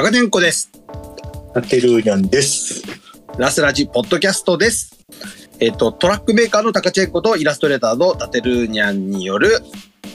[0.00, 0.70] タカネンコです。
[1.54, 2.82] なってるにゃんです。
[3.36, 5.04] ラスラジポッドキャストです。
[5.58, 9.58] えっ、と、トラックメーカーのタカチェンコとイラストレーターのタテルーニャンによる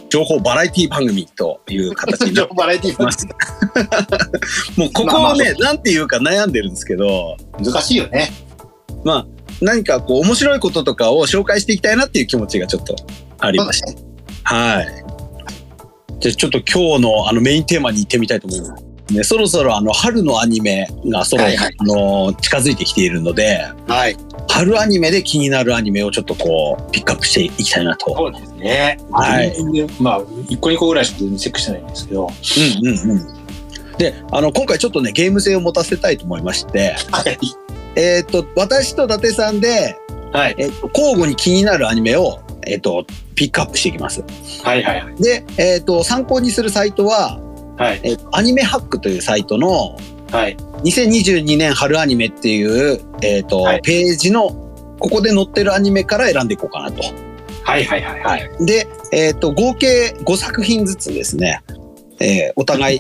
[0.10, 3.28] 情報バラエティ番組という形になって バラエティます。
[4.76, 8.34] もうここをね、なんていうか悩んでるんですけど、難しいよね。
[9.04, 9.28] まあ、
[9.62, 12.96] 何かこう面白いこととかを紹介していきたいなっていう気持ちがちょっと
[13.38, 13.96] ありまして。
[14.46, 14.88] はい。
[16.22, 18.95] じゃあちょっと今日のあのメインテーマに行ってみたいと思います。
[19.12, 24.18] ね、そろそろあの春のアニメがそろ、はいはいあの近づいてきているので、はい。
[24.50, 28.16] 春アニメで気になるアニメをちょっとこうピックアップしていきたいなと。
[28.16, 28.98] そうですね。
[29.12, 29.54] はい
[30.00, 32.28] まあ、一個二個ぐらいしか全然チェックしてないんですけど。
[32.28, 33.98] うんうんうん。
[33.98, 37.38] で、あの今回ちょっとねゲーム性を持たせたいと思いまして、はい。
[37.96, 39.98] えっ、と私と伊達さんで、
[40.32, 40.56] はい。
[40.58, 44.24] えっと交互に気になるアニメをえっ、とピックアップしていきます。
[44.64, 45.16] はいはいはい。
[45.22, 47.40] で、えっ、と参考にするサイトは、
[47.78, 48.02] はい。
[48.04, 49.98] えっとアニメハックというサイトの
[50.32, 50.58] はい。
[50.84, 54.50] 2022年春アニメっていうえっ、と、はいページの
[55.00, 57.02] ここで載ってるアニメから選んでいこうかなと。
[57.64, 58.22] はいはいはい。
[58.22, 58.66] はい。
[58.66, 61.62] で、えっ、と、合計5作品ずつですね、
[62.20, 63.00] えーお互い、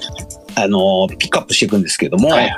[0.56, 2.56] あのーピックアップしていくんですけども、はい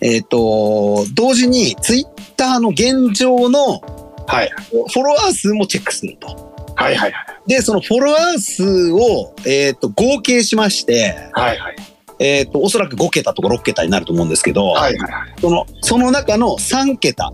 [0.00, 3.80] えっ、と、同時にツイッターの現状の
[4.26, 4.50] はい。
[4.70, 6.53] フォロワー数もチェックすると。
[6.76, 7.12] はいはい
[7.46, 11.58] で、そのフォロワー数を、えっ、と、合計しまして、はい。
[11.58, 11.76] はい
[12.20, 14.96] えっ、と、おそらく5桁とか6桁になると思うんですけど、はい。
[14.96, 17.32] はいその、その中の3桁、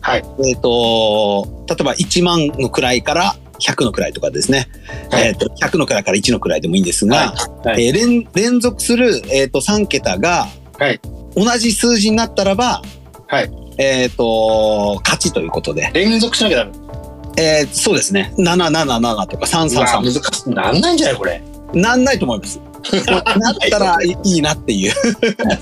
[0.00, 0.24] はい。
[0.48, 4.68] えっ、と、例えば1万の位から100の位とかですね、
[5.10, 7.86] はいえっ、と、100の位から1の位でもいいんですが、はい。
[7.86, 11.00] えー連連続する、えー、と3桁がはい
[11.36, 12.82] 同じ数字になったらば、
[13.26, 16.89] はいえっ、と勝ちということで、連続しなきゃダメ。
[17.36, 20.50] えーそうですね777とかうわ333難しい。
[20.50, 21.42] なんないんじゃないこれ。
[21.72, 22.60] なんないと思います。
[23.12, 24.92] なったらい いいなっていう。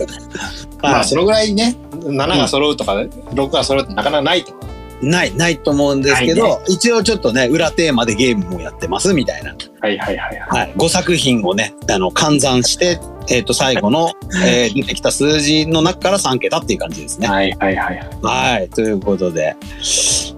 [0.82, 4.58] まあ、はいそのぐらいね、7が揃うとか、6が揃うってなかなかないとか。
[5.00, 10.60] ないないと思うんですけど、ない一応ちょっとね裏テーマでゲームもやってますみたいな、はいはいはいはい。
[10.60, 12.98] はい、5作品をねあの換算して、
[13.30, 14.12] えー、と最後の、
[14.46, 17.28] えー出てきた数字の中から3桁っていう感じですね。
[17.28, 18.08] はいはいはいはい。
[18.22, 19.56] はい、ということで、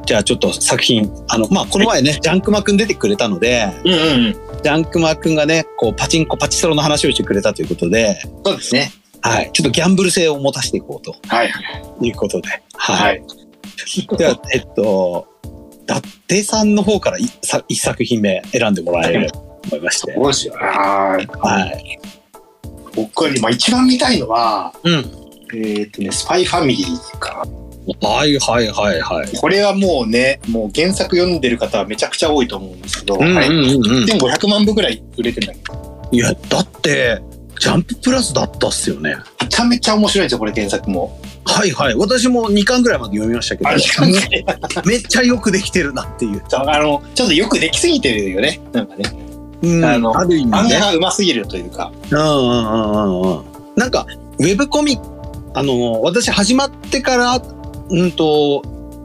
[0.06, 4.36] じゃあちょっと作品、あの、まあ、この前ね、ジャンクマくん出てくれたので、うんうんうん。
[4.62, 8.92] ジャンクマくんがね、こう、パチンコ、パチスロの話をしてくれたということで、そうですね。
[9.22, 11.60] はい、ちょっとギャンブル性を持たせていこうとはいは
[12.00, 12.08] い。
[12.08, 12.94] いうことで、は。
[12.94, 13.22] はい
[13.96, 14.16] い。
[14.16, 15.26] では、えっと、
[15.82, 20.12] 伊達さんの方からいさ一作品目選んでもらえればと思いまして。
[20.12, 20.66] どうしような。
[20.66, 21.99] はい。
[22.94, 25.20] 僕は今一番見たいのは、うん。
[25.54, 27.46] えっ、とね、スパイファミリーか。
[28.02, 29.36] はいはいはいはい。
[29.36, 34.04] これはもうね、もう原作読んでる方はめちゃくちゃ多いと思うんですけど、はいうんうんうんうん。
[34.04, 37.20] 1500万部ぐらい売れてるんだけど、いや、だって、
[37.58, 39.16] ジャンププラスだったっすよね。
[39.42, 41.20] めちゃめちゃ面白いんですよ、これ原作も。
[41.44, 41.94] はいはい。
[41.94, 43.74] 私も2巻ぐらいまで読みましたけど、あ
[44.86, 46.42] めっちゃよくできてるなっていう。
[46.52, 48.60] あの、ちょっとよくできすぎてるよね。
[48.72, 49.04] なんかね。
[49.62, 50.78] うん、あのある意味ね。
[50.78, 51.92] がうますぎるというか。
[52.10, 53.44] うんうんうんうんうん。
[53.76, 54.06] なんか、
[54.38, 54.98] ウェブコミ
[55.54, 57.42] あの、私始まってから、
[57.90, 58.62] うんと、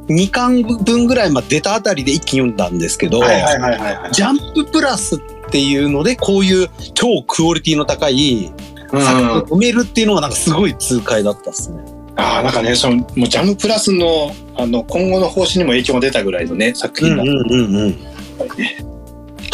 [0.08, 4.14] 2巻分ぐらいまで出たあたりで一気に読んだんですけど、はいはいはい。
[4.14, 8.52] ジャンププラスっていうので、こういう超クオリティの高い
[8.92, 11.80] うん作品を読めるっていうのはなんかすごい痛快だったっすね。
[12.18, 17.32] ああ、なんかね、その、もうジャムプラスの、あの、今後の方針にも影響が出たぐらいのね、作品だった。
[17.32, 18.95] うんうんうん。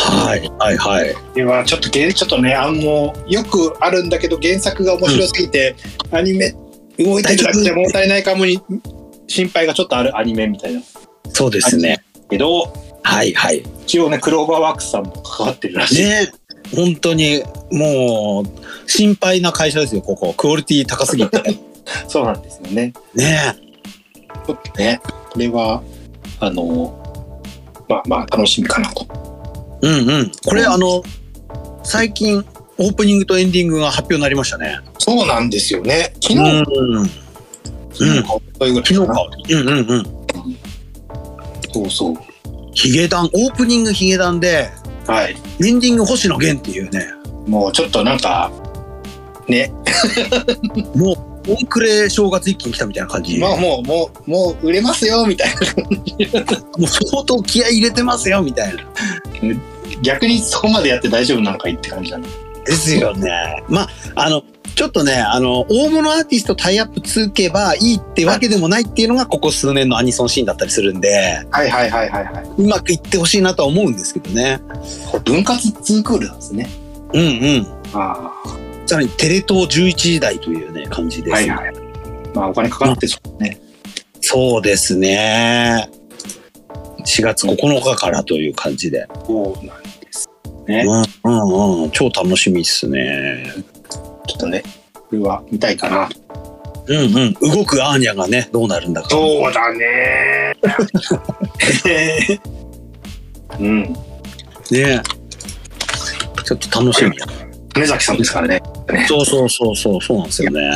[0.01, 1.15] はいはいはい。
[1.35, 5.75] ではちょっとげちょっとねあのよくあるんだけど原作が面白すぎて、
[6.11, 6.55] アニメ
[6.97, 8.59] 動いてるだけじゃ物足りないかもに
[9.27, 10.81] 心配がちょっとあるアニメみたいな
[11.29, 12.03] そうですね。
[12.29, 12.73] けど
[13.03, 13.63] はいはい。
[13.83, 16.31] 一応ねクローバーワークスさんも関わってるらしい、ね
[16.75, 21.43] 本当にもう心配な会社ですよここクオリティ高すぎて
[22.07, 23.55] そうなんですよねね
[24.45, 25.01] ちょっとね
[25.31, 25.83] これは
[26.39, 26.97] あの
[27.89, 29.05] まあまあ楽しみかなと
[29.81, 30.31] うんうん。
[30.45, 31.03] これあの
[31.83, 32.45] 最近
[32.77, 34.79] オープニングとエンディングが発表になりましたね。
[34.97, 36.13] そうなんですよね。
[36.21, 36.97] 昨日、うん。
[36.97, 37.09] うん
[37.93, 39.29] 昨日かそういうぐらい昨日か。
[39.49, 40.05] うんうんうん。
[41.73, 42.15] そうそう。
[42.73, 44.69] ヒゲダンオープニングヒゲダンで
[45.07, 45.35] はい。
[45.65, 47.05] エンディング星野源っていうね。
[47.47, 48.51] もうちょっとなんか
[49.47, 49.71] ね。
[50.95, 55.61] もうオンクレ正月一気に来たみたいな感じ、まあもうもうもう売れますよみたいな
[56.77, 58.83] もう相当気合い入れてますよみたいな
[60.01, 62.27] 逆にそこまでやって大丈夫なのかいって感じだね。
[62.65, 63.63] ですよね。
[63.67, 64.43] まあ、あの、
[64.75, 74.59] ちょっとね、あの、大物アーティストタイアップつけばいいってわけでもないっていうのが、ここ数年のアニソンシーンだったりするんで、はいはいはいはいはうまくいってほしいなとは思うんですけどね。
[75.25, 76.69] 分割ツークールなんですね。
[77.13, 77.25] うんう
[77.59, 77.67] ん。
[77.93, 78.31] あ
[78.85, 81.33] さらにテレ東11時台というね、感じです。
[81.33, 81.73] はいはい。
[82.33, 83.59] まあ、お金かかってそうね。
[84.21, 85.89] そうですね。
[87.05, 89.07] 4月9日からという感じで。
[89.25, 89.80] そうなん。
[90.71, 90.85] ね。
[91.23, 91.35] うんう
[91.79, 91.91] んうん。
[91.91, 93.53] 超楽しみっすね。
[94.27, 94.63] ちょっとね、
[94.93, 96.09] これは見たいかな。
[96.87, 97.33] うんうん。
[97.33, 99.09] 動くアーニャがね、どうなるんだか。
[99.09, 100.53] そうだね。
[103.59, 103.83] うん。
[104.71, 105.01] ね
[106.43, 107.25] ちょっと楽しみや。
[107.73, 108.61] 金崎さんですからね。
[108.91, 110.73] ねそうそうそうそう、そうなんですよね。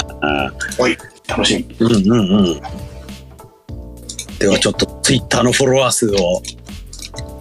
[1.28, 1.76] 楽しみ。
[1.80, 2.62] うんうんうん。
[4.40, 6.42] ではちょっとツイッターのフォロワー数を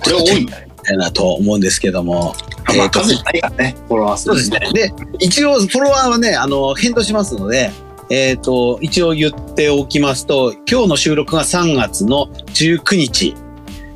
[0.04, 0.68] これ多いんだよ。
[0.84, 2.34] たいなと思うんですけども。
[2.66, 4.24] まあ、えーと数ないからね、フォロワー数。
[4.24, 4.60] そうですね。
[4.72, 7.70] で、一応フォロワーはね、あの、返答しますので、
[8.10, 13.34] えっ、と、一応言っておきますと、今日の収録が3月の19日、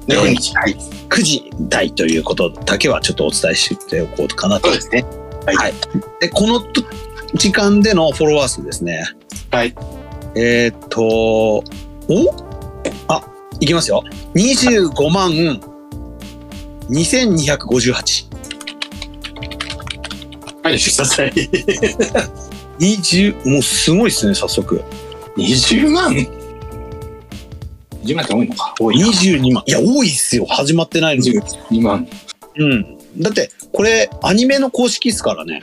[0.08, 0.54] 19日。
[0.56, 0.76] はい。
[1.08, 4.76] 9時台ということだけはちょっとお伝えしておこうかなとそう。
[4.76, 5.04] ですね。
[5.46, 5.74] はい。
[6.20, 6.82] で、このと
[7.34, 9.04] 時間でのフォロワー数ですね。
[9.50, 9.74] はい。
[10.34, 11.64] えっ、と、お？
[13.08, 13.22] あ、
[13.60, 14.02] いきますよ。
[14.34, 15.60] 25万
[16.90, 18.26] 2258。
[20.62, 21.32] はい、してください。
[22.78, 24.82] 20、もうすごいですね、早速。
[25.36, 26.12] 20万
[28.04, 28.74] ?20 万って多いのか。
[28.80, 29.06] 多いな。
[29.06, 29.64] 22万。
[29.66, 30.46] いや、多いっすよ。
[30.46, 31.30] 始まってないのに。
[31.32, 32.08] 22万。
[32.56, 32.98] うん。
[33.18, 35.62] だって、これ、アニメの公式っすからね。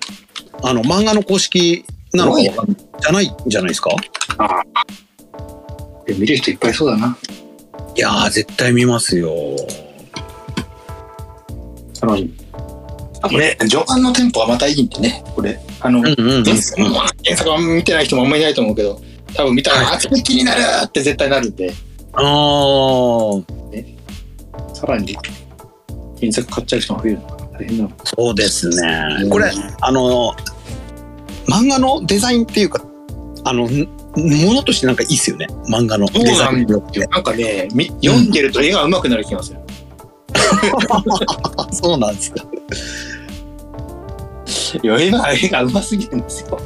[0.64, 3.92] あの、漫画の公式なのかじゃないんじゃないですか？
[4.38, 4.64] ああ。
[6.08, 7.18] え見る人いっぱいいそうだな。
[7.96, 9.34] いやー、絶対見ますよ。
[12.06, 12.34] 楽しみ。
[13.22, 15.60] あとね、序盤のテンポがまたいいんでね、これ。
[15.80, 16.44] あの、うんうんうん。
[16.44, 19.02] 原作原作は見てない人もあんまりいないと思うけど、
[19.34, 21.74] 多分見たら、はいあ、それ気になるって絶対なるんで、
[22.14, 23.44] あー、
[24.74, 25.18] さらに
[26.20, 27.46] 原作買っちゃう人が増えるのかな。
[27.60, 27.92] 大変なの。
[28.04, 29.30] そうですね。
[29.30, 30.34] これ、あの、
[31.48, 32.84] 漫画のデザインっていうか、
[33.44, 33.88] あの、ん
[34.18, 35.48] ものとしてなんかいいっすよね。
[35.68, 37.06] 漫画のデザインって。
[37.08, 39.60] なんかね、み読んでると絵が上手くなる気がする。
[41.58, 42.46] あ そうなんですか。
[44.84, 46.60] いや絵が、絵が上手すぎるんですよ。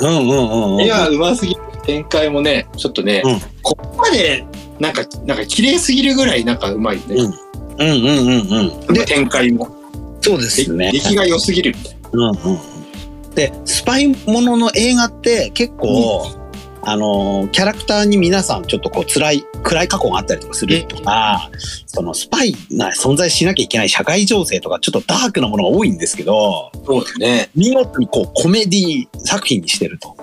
[0.00, 0.80] うんうんうんうん。
[0.80, 1.60] 絵が上手すぎる。
[1.82, 4.44] 展開もね、ちょっとね、うんここまで、
[4.78, 7.22] なんか、なんか綺麗すぎるぐらいなんか上手いね。
[7.22, 7.30] うん
[7.78, 8.94] うんうんうん。
[8.94, 9.68] で、で、展開も。
[10.22, 10.90] そうですね。
[10.92, 12.32] 出来が良すぎるみたいうんうんう
[13.32, 13.34] ん。
[13.34, 16.26] で、スパイものの映画って結構、
[16.82, 21.50] あの、キャラクターに皆さんちょっとこう辛い、暗い過去があったりとかするとか、
[21.86, 26.84] そのスパイが存在しなきゃいけない社会情勢とかちょっとダークなものが多いんですけど、な。
[26.86, 27.50] そうだね。
[27.54, 30.16] 見事にこうコメディ作品にしてると。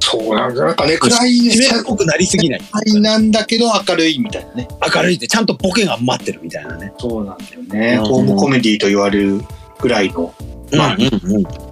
[0.00, 0.64] そうなんだ。
[0.64, 2.60] なんかね、暗いっぽくなりすぎない。
[2.60, 4.68] 暗いなんだけど明るいみたいなね。
[4.94, 6.92] 明るいってちゃんとボケが待ってるみたいなね。
[6.98, 7.98] そうなんだよね。
[8.00, 9.42] うんホームコメディと言われる
[9.80, 10.32] ぐらいの、
[10.72, 11.65] まあうんうんうん。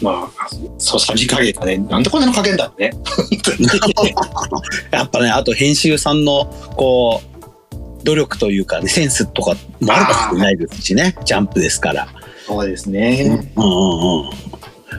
[0.00, 0.48] まあ、
[0.78, 2.92] そうさじ加減がね、なんでこんなの加減だろうね。
[4.90, 6.46] やっぱね、あと編集さんの、
[6.76, 11.16] こう、努力というかね、センスとかもあるかもしれないですしね。
[11.24, 12.08] ジャンプですから。
[12.46, 13.42] そうですね。
[13.56, 14.30] うんうんうん。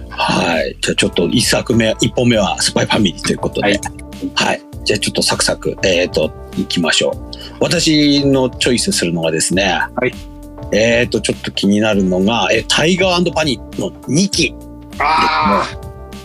[0.10, 0.76] はい。
[0.82, 3.80] じゃあちょっと一作目、一本目はスパイファミリーということで。
[4.36, 4.70] ははいい。
[4.84, 7.14] じゃあちょっとサクサク、えっ、と、いきましょう。
[7.60, 9.80] 私のチョイスするのがですね。
[9.96, 10.14] はい。
[10.72, 14.54] えっ、と、ちょっと気になるのが、え、タイガーパニーの2期。
[15.00, 15.64] あ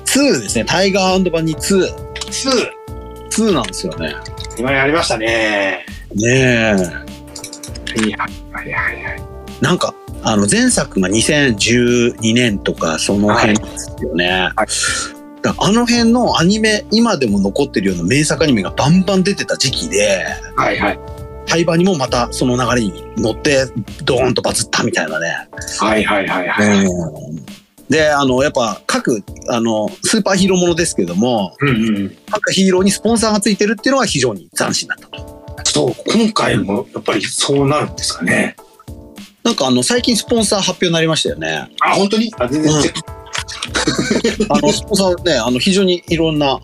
[0.07, 0.65] 2ですね。
[0.65, 1.85] タイガーパニー2。
[1.85, 1.89] あ、
[2.31, 2.85] 2。
[3.31, 4.15] 2なんですよね。
[4.59, 5.85] 今やりましたね。
[6.15, 6.73] ねえ。
[6.73, 9.23] はいはいはいはい。
[9.61, 14.51] なんか、あの、前作が2012年とか、その辺ですよね。
[15.43, 20.25] だあの辺のアニメ、今でも残ってるような名作アニメがバンバン出てた時期で、
[20.57, 20.99] はいはい。
[21.47, 23.67] タイバにもまたその流れに乗って、
[24.05, 25.49] ドーンとバズったみたいなね。
[25.79, 26.89] はいはいはいはい。
[27.89, 32.17] で、あの、やっぱ各、あの、スーパーヒーローものですけども、うんうん。
[32.31, 35.45] 各ヒーローにスポンサーがついてるっていうのが非常に斬新だったと。
[35.65, 38.57] そう、今回もやっぱりそうなるんですかね。
[39.43, 41.69] なんかあの、最近スポンサー発表になりましたよね。
[41.81, 42.33] あ、本当に？
[42.39, 42.83] あ、全然うん。
[44.49, 46.61] あの、スポンサーね、あの、非常にいろんな、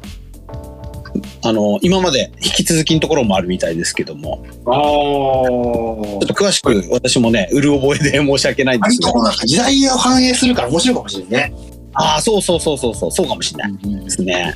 [1.42, 4.75] あの、今まで引き続きのところもあるみたいですけども、ああ。
[4.75, 9.12] ちょっと詳しく私もね、うる覚えで申し訳ないんですけど
[9.47, 11.54] 時代を反映するから面白いかもしれないね。
[11.94, 14.54] ああ、そうそうそうそうそう、そうかもしれないですね。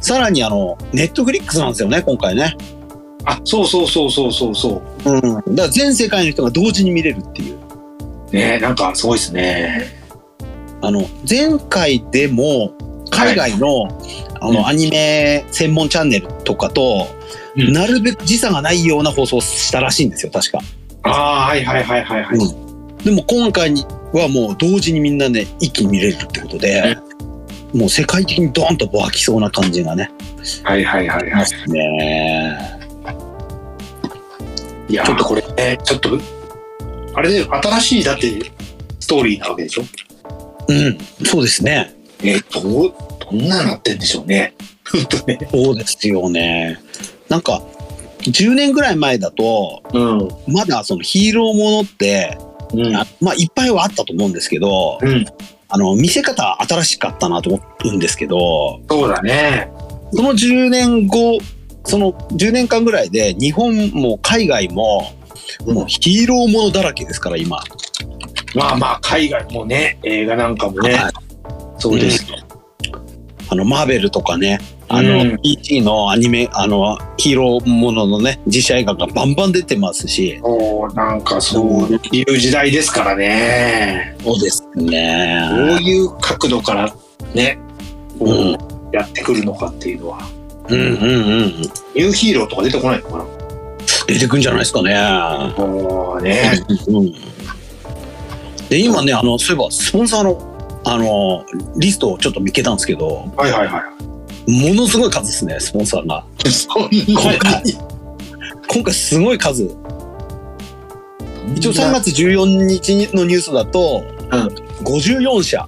[0.00, 2.56] さらにあの、ネットフリックスなんですよね、今回ね。
[3.24, 5.22] あ、そうそうそうそうそうそうん。
[5.22, 7.58] だから全世界の人が同時に見れるっていう。
[8.32, 8.34] う。
[8.34, 9.96] ねなんかすごいですね。
[10.82, 12.72] あの、前回でも、
[13.10, 17.08] 海外の、あうんの、アニメ専門チャンネルとかと、
[17.56, 20.60] うんなるべく時差がないような放送をしたらしいんですよ、確か。
[21.04, 21.10] あ
[21.44, 22.38] あ、はいはいはいはいはい。
[23.02, 26.98] でも今回にはもう同時にみんなね、一気に見れるってことで、
[27.72, 30.10] もう世界的にドーンと湧きそうな感じがね。
[30.64, 31.70] はいはいはいはい。
[31.70, 32.58] ね
[34.88, 36.10] いや、ちょっとこれね、ちょっと、
[37.14, 38.52] あれで新しいだって
[39.00, 39.82] ストーリーなわけでしょ？
[40.68, 41.94] うん、そうですね。
[42.22, 42.94] え、どう、
[43.30, 44.54] どんななってんでしょうね。
[45.50, 46.78] そうですよね。
[47.28, 47.62] なんか、
[48.20, 50.28] 10年ぐらい前だと、うん。
[50.46, 52.38] まだそのヒーローものって、
[52.72, 52.96] うん。
[52.96, 55.24] あまあいっぱいはあったと思うんですけど、うん。
[55.68, 59.68] あの、見せ方新しかったなと思うんですけど、そうだね。
[60.12, 61.38] その10年後、
[61.84, 65.12] その10年間ぐらいで日本も海外も、
[65.66, 67.62] もうヒーローものだらけですから、今。
[68.54, 70.94] まあまあ、海外もね、映画なんかもね。
[70.94, 71.12] はい
[71.78, 72.26] そうです。
[73.48, 84.16] あの、マーベルとかね、あの、うん PT のアニメ、あの、ヒーローもののね、実写映画がバンバン出てますし、そう、なんかそういう時代ですからね。
[84.22, 85.78] そうですどうね。
[85.82, 86.92] いう角度から
[87.34, 87.58] ね、
[88.18, 88.58] こううん
[88.92, 90.18] やってくるのかっていうのは。
[90.68, 91.52] うんうんうん。
[91.94, 93.24] ニューヒーローとか出てこないのかな？
[94.06, 94.94] 出てくんじゃないですかね。
[95.58, 96.60] もうね。
[96.88, 97.12] うん
[98.68, 100.55] で、今ね、あの、そういえば、スポンサーの、
[100.88, 101.44] あの、
[101.76, 103.82] リストをちょっと見つけたんですけど、はいはいは
[104.46, 104.68] い。
[104.68, 106.24] ものすごい数ですね、スポンサーが。
[106.68, 107.62] 今回
[108.70, 109.64] 今回すごい数。
[111.56, 114.48] 一応3月14日のニュースだと、うん
[114.84, 115.66] 54社。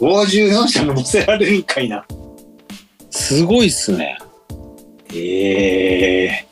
[0.00, 2.06] 54社も載せられるんかいな。
[3.10, 4.16] すごいっすね。
[5.12, 6.46] ええ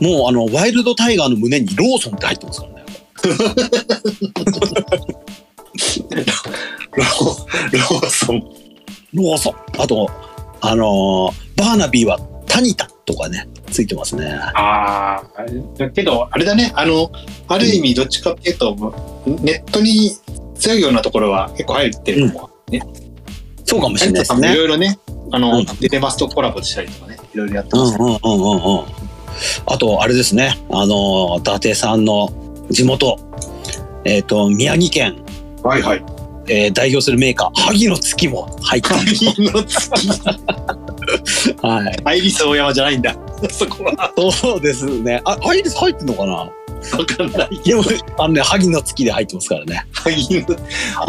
[0.00, 2.84] もうあの、ワイルドタイガーの胸にローソンって入ってますからね。
[6.96, 8.40] ロローソン。
[9.14, 9.54] ローソン。
[9.78, 10.08] あと、
[10.60, 14.26] あのーバーナビーはタニタとかね、ついてますね。
[14.54, 15.44] ああ、
[15.78, 17.10] だけど、あれだね、あの、
[17.48, 18.74] ある意味、どっちかっていうと、
[19.26, 20.10] ネットに
[20.56, 22.50] 強いようなところは結構入ってるのも、
[23.64, 24.54] そうかもしれないですいね。
[24.54, 24.98] ろいろね、
[25.32, 28.84] あの、うんデデマスとコラボしたりとかね、いろいろやってます、うんうんうんうんうん。
[29.66, 30.58] あと、あれですね。
[30.70, 32.32] あのー伊達さんの
[32.70, 33.18] 地元、
[34.04, 35.23] えっ、と、宮城県、
[35.64, 36.04] はいはい。
[36.46, 39.06] えー代表するメーカー、萩の月も入ってます。
[39.06, 40.08] 鍵の月、
[41.66, 41.96] はい。
[42.04, 43.16] アイリス大山じゃないんだ。
[43.50, 45.22] そこは、そうですね。
[45.24, 46.32] あ、アイリス入ってんのかな？
[46.34, 46.50] わ
[47.06, 47.58] かんない。
[47.64, 47.82] でも、
[48.18, 49.86] あのね、萩の月で入ってますからね。
[49.94, 50.46] 鍵の、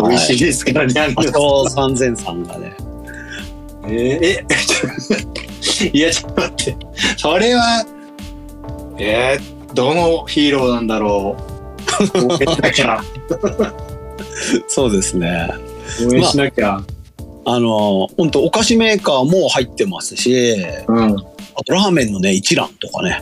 [0.08, 2.74] 美味しいですからね、あ萩のと、三千さんがね。
[3.88, 4.46] えー
[5.84, 6.78] え、 いや、ちょっと待って。
[7.18, 7.86] それは、
[8.98, 11.56] えー、どのヒーローなんだろう。
[14.68, 15.50] そうですね。
[16.10, 16.82] 応援しなきゃ。
[17.48, 20.56] あの、本当お菓子メーカーも入ってますし、
[20.88, 21.16] うん。
[21.56, 23.22] あとラーメンのね、一蘭とかね。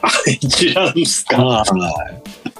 [0.00, 0.08] あ、
[0.40, 1.44] 一覧ですか。
[1.44, 1.68] はい。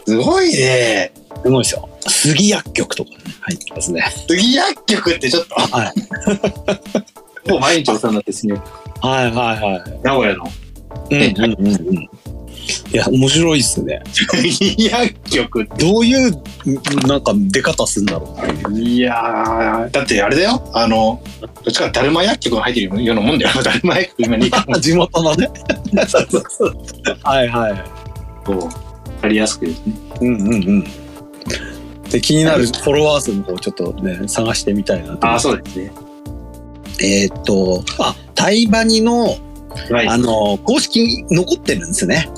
[0.07, 1.13] すごいね。
[1.43, 1.89] すごいですよ。
[2.07, 4.05] 杉薬局とかね、入ってますね。
[4.29, 5.93] 杉薬局ってちょっと、は
[7.47, 7.49] い。
[7.51, 8.55] もう毎日お世話になってですね。
[9.01, 10.01] はいはいはい。
[10.03, 10.45] 名古屋の
[11.11, 12.11] うんうんうんうん。
[12.93, 14.03] いや、面白いっすね。
[14.13, 16.43] 杉 薬局っどういう、
[17.07, 18.37] なんか出方するんだろ
[18.69, 20.63] ういやー、だってあれだよ。
[20.73, 23.51] あの、どっちかだるま薬局が入ってるようなもんだよ。
[23.63, 24.51] だるま薬局今に。
[24.81, 25.51] 地元のね。
[26.09, 26.77] そうそうそう。
[27.23, 27.85] はいはい。
[28.47, 28.59] そう。
[28.59, 28.71] わ
[29.23, 29.95] かりやすくですね。
[30.21, 30.85] うんうんうん。
[32.11, 35.31] で、気になるフォロワー数の方ちょっとね、探してみたいなと。
[35.31, 35.93] あ、そうですね。
[37.01, 39.37] えーっと、あ、タイバニの、
[39.91, 40.09] はい。
[40.09, 42.29] あの、公式残ってるんですね。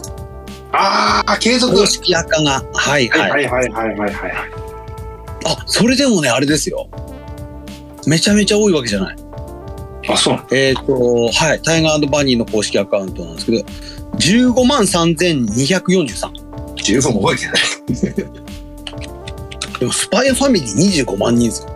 [0.76, 1.75] ああ、継続。
[1.75, 2.64] 公式赤が。
[2.75, 3.31] はいはい。
[3.31, 4.33] はいはいはいはいはいはい。
[5.47, 6.88] あ、それでもね、あれですよ。
[8.07, 9.16] めちゃめちゃ多いわけじゃない。
[10.09, 11.62] あ、そうえーっと、はい。
[11.62, 13.64] タイガーバニーの公式アカウントなんですけど、
[14.19, 16.75] 15万3243。
[16.76, 18.14] 十分覚えてない。
[19.81, 21.69] でも、スパイファミリー25万人ですよ。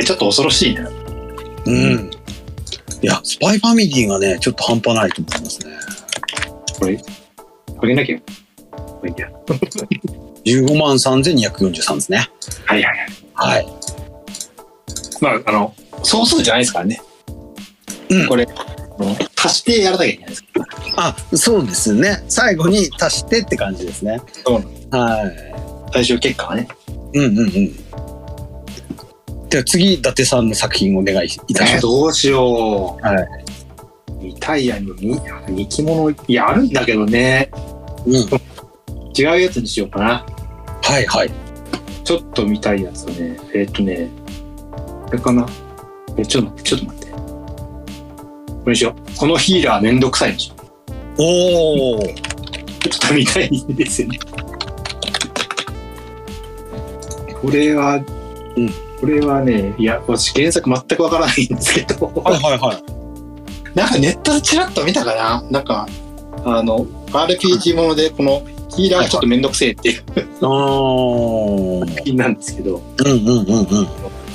[0.00, 0.86] え、ちょっと恐ろしいね。
[1.66, 2.10] うん。
[3.02, 5.72] いや、スパイファミリーがね、ちょっと半端ないと思いますね。
[6.78, 7.00] これ、
[7.78, 8.18] これなきゃ。
[9.04, 9.28] これいいや
[10.44, 12.28] 15万3243ですね。
[12.66, 12.98] はいはい
[13.34, 13.58] はい。
[13.58, 13.66] はい。
[15.20, 17.00] まあ、あの、総数じゃないですからね。
[18.10, 18.46] うんこれ、
[19.36, 20.48] 足してやらなきゃいけないですか
[20.96, 22.24] あ、そうですね。
[22.28, 24.20] 最後に足してって感じですね。
[24.44, 25.32] そうはら。
[25.92, 26.68] 最終結果はね。
[27.14, 27.18] い。
[27.18, 29.48] うんうんうん。
[29.48, 31.82] では次、伊達さんの作品お願いいたします。
[31.82, 33.06] どうしよう。。
[33.06, 33.28] はい
[34.20, 37.50] リタイアにに生き物、いや、あるんだけどね。
[38.06, 38.26] うん。
[39.16, 40.26] 違うやつにしようかな。
[40.82, 41.30] はいはい。
[42.04, 43.38] ちょっと見たいやつはね。
[43.54, 44.10] えーっとね。
[45.06, 45.46] これかな？
[46.16, 47.12] え、ちょっと待って、ちょっと待って。
[47.12, 49.18] これにしよう。
[49.18, 50.60] このヒーラーめんどくさいにしよう。
[51.18, 52.02] おお。
[52.02, 52.12] ちょ
[53.06, 54.18] っと見たいんですよね。
[57.40, 58.04] これは、うん
[59.00, 62.82] これはね、いや、私原作全くわからないんですけど、はいはいはい。
[63.74, 65.42] なんかネットでチラッと見たかな？
[65.50, 65.86] なんか、
[66.44, 68.42] あの、RPG もので、この
[68.76, 70.02] ヒーラーがちょっとめんどくせえっていう
[70.40, 73.88] 作品なんですけど、うんうんうんうん。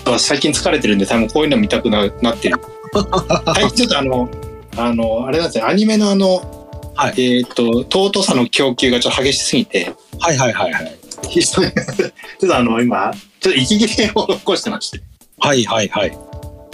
[0.06, 2.58] 私最近疲れてるんで、多分こういうの見たくななってる。
[2.94, 4.30] はい、ちょっとあの、
[4.78, 6.60] あの、あれなんですよ、アニメのあの、
[6.96, 11.00] はいえっ、と、尊さの供給がちょっと激しすぎて、はいはいはいはい。
[11.30, 15.02] ちょっとあの、今、ちょっと息切れを起こしてまして。
[15.40, 16.18] はいはいはい。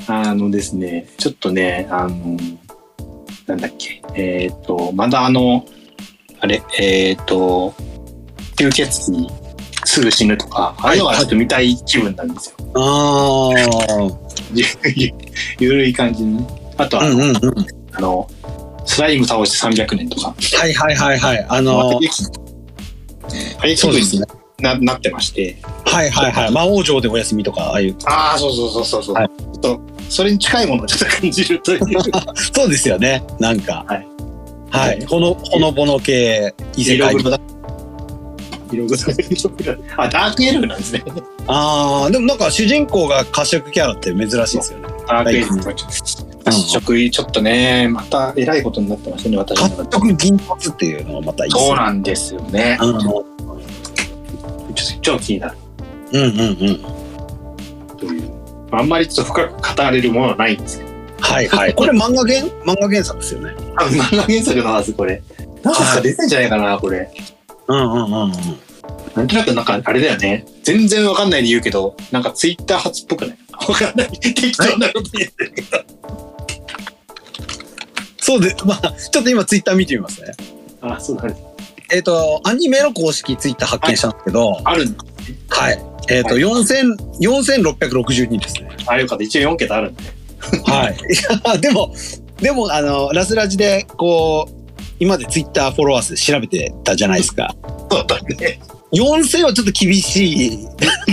[0.08, 2.38] あのですね、ちょっとね、あの、
[3.48, 5.66] なんだっけ、えっ、と、まだあの、
[6.46, 7.74] あれ、えっ、と、
[8.56, 9.28] 吸血鬼
[9.84, 12.56] すぐ死ぬとか、ああいうのはちょっと見たい気分なんですよ。
[12.76, 13.56] ああ。
[15.60, 16.48] ゆるい感じにね。
[16.78, 17.36] あとは、うんうんうん。
[17.94, 18.30] あの、
[18.86, 21.46] スライム倒して300年とか、はいはいはいはい。
[21.50, 22.00] あのああ
[23.76, 24.28] そうですね。
[24.60, 25.58] ななってまして。
[25.84, 26.52] はいはいはい。
[26.52, 27.96] 魔王城でお休みとか、ああいう。
[28.06, 29.16] ああ、そうそうそうそうそう。
[29.16, 29.30] はい
[30.08, 31.80] それに近いものをちょっと感じるという。
[32.54, 33.24] そうですよね。
[33.40, 33.84] なんか。
[33.88, 34.15] はい。
[34.78, 35.06] はい。
[35.06, 37.36] ほの、ほのぼの系、異世界色黒。
[39.98, 41.04] あ、ダークエルフなんですね。
[41.48, 44.88] ああ、でもなんか主人公が褐色キャラって珍しいですよね。
[45.08, 46.36] ダークエルフがちょっと。
[46.52, 49.98] 食いちょっとね、またえらいことになってましたね、私の褐。
[49.98, 51.52] 色銀髪っていうのはまたいい。
[51.52, 52.78] そうなんですよね。
[52.82, 53.36] うん
[55.02, 55.58] ちょっ気になる
[56.14, 56.34] うんうんう
[57.94, 57.98] ん。
[57.98, 58.32] という。
[58.72, 60.85] あんまりちょっと深く語れるものはないんですけど。
[61.26, 61.74] はいはい。
[61.74, 63.52] これ漫画原、漫画原作ですよね。
[63.76, 65.22] あ、漫画原作のはず、これ。
[65.64, 67.12] なんか出てんじゃないかな、これ。
[67.68, 68.32] うんうんうんうん。
[69.16, 70.46] なんとなくなんかあれだよね。
[70.64, 73.38] 全然わかんないで言うけど、なんかツイッター初っぽくない？
[73.68, 74.12] わかんない。
[74.20, 75.80] 適当なこと言ってるけど。
[78.20, 80.32] そうで、まあ、ちょっと今ツイッター見てみますね。
[80.82, 81.42] あ、そうなんです。
[81.94, 85.04] えっ、と、アニメの公式ツイッター発見したんですけど、あるんだ。
[85.50, 85.80] はい。
[86.10, 88.70] えっ、と、はい4000、4662ですね。
[88.88, 89.24] あ、よかった。
[89.24, 90.04] 一応4桁あるんで。
[90.66, 90.96] はい。
[91.14, 91.94] いや、でも、
[92.42, 94.66] でも、あの、ラスラジで、こう、
[95.00, 97.56] 今までツイッターフォロワー数調べてたじゃないですか。
[97.92, 98.60] そうだね。
[98.94, 100.68] 4000はちょっと厳しい、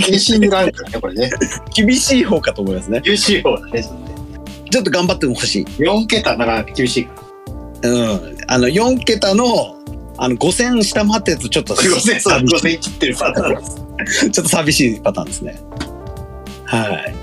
[0.07, 1.29] 厳しいランクだね、これね。
[1.75, 3.01] 厳しい方かと思いますね。
[3.03, 3.83] 厳しい方だね、
[4.71, 5.65] ちょっと頑張ってほしい。
[5.65, 7.07] 4桁なかなか厳しい。
[7.83, 8.37] うん。
[8.47, 9.77] あの、4桁の、
[10.17, 14.27] あの、5000下回ってるとちょっと5000、そう、寂し5000切ってるパターンです。
[14.27, 15.59] い、 ちょっと寂しいパターンですね。
[16.65, 17.15] はい。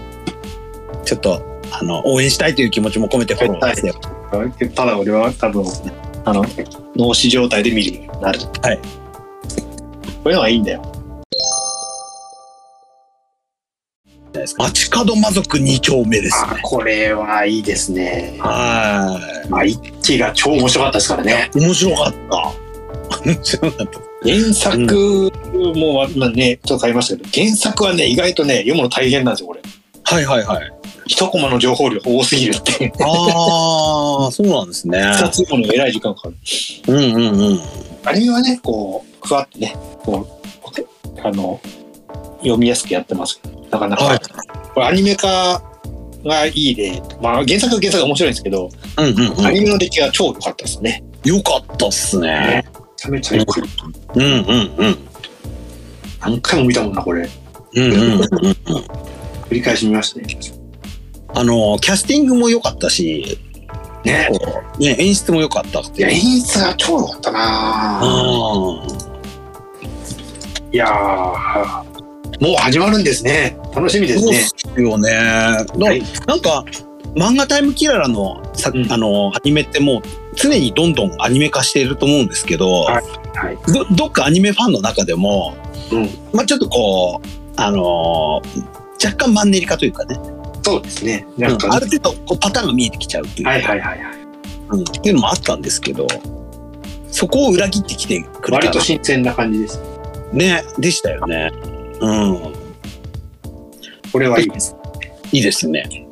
[1.04, 3.94] ちょっと、あの、応援したいという気持ちも込めてフォローしてよ。
[4.74, 5.64] ただ俺は多分、
[6.24, 6.44] あの、
[6.96, 8.40] 脳死状態で見るようになる。
[8.62, 8.76] はい。
[8.78, 8.82] こ
[10.26, 10.82] ういうのはいいんだよ。
[14.58, 16.60] 街角魔族2丁目ですあね。
[16.62, 18.36] これはいいですね。
[18.38, 21.50] はまあ、一期が超面白かったですからね。
[21.54, 21.58] い。
[21.58, 23.20] 面白かった。
[23.26, 24.00] 面白かった。
[24.22, 25.32] 原作
[25.74, 29.60] も、まあね、ちょっと買いましたけど、原作はね、意外とね、読むの大変なんですよ、これ。
[30.04, 30.79] はいはいはい。
[31.10, 32.92] 一コマの情報量多すぎるって。
[33.00, 35.00] ああ、そうなんですね。
[35.00, 36.36] 二つ読むのえらい時間かかる。
[36.86, 37.60] うんうんうん。
[38.04, 40.40] アニメはね、こう、ふわってね、こ
[41.18, 41.60] う、あの、
[42.38, 44.18] 読みやすくやってますけど、なかなか、はい
[44.72, 45.60] これアニメ化
[46.24, 51.02] がいいで、まあ原作は原作が面白いんですけど、うんうんアニメの出来が超良かったですね。
[51.24, 52.64] よかったっすね。
[52.72, 54.14] めちゃめちゃ良かった。
[54.14, 54.98] うんうんうん。
[56.20, 57.28] 何回も見たもんな、これ。
[57.74, 58.20] うんうんうんうん。
[59.50, 60.59] 繰り返し見ましたね。
[61.34, 63.38] あの、キャスティングも良かったし、
[64.04, 64.28] ね。
[64.78, 66.10] ね、演出も良かったっていや。
[66.10, 67.40] 演出が超良かったな
[68.02, 68.86] あ
[70.72, 71.90] いやー
[72.40, 73.58] もう始まるんですね。
[73.74, 74.72] 楽しみであ、そうっすね。
[74.76, 75.10] すよね。
[75.10, 76.64] なはいなんか、
[77.14, 80.02] 漫画タイムキララのさ、うんあの、アニメってもう
[80.36, 83.04] 常にどんどんアニメ化していると思うんですけど、はい
[83.36, 83.58] はい。
[83.72, 85.54] どどっかアニメファンの中でも、
[85.92, 86.08] うん。
[86.32, 90.20] まあちょっとこう、あのー若干マンネリ化というかね、
[90.62, 91.26] そうですね。
[91.38, 94.16] なんか、うんある程度こうパターンが見えてきちゃうっていう,、はいはいはいはい。
[94.70, 96.06] うん、っていうのもあったんですけど、
[97.10, 99.80] そこを裏切ってきてくれ割たと新鮮な感じです。
[100.32, 101.50] ね、でしたよね。
[102.00, 102.52] うん。
[104.12, 104.76] これはいいです。
[105.32, 106.06] いいですね。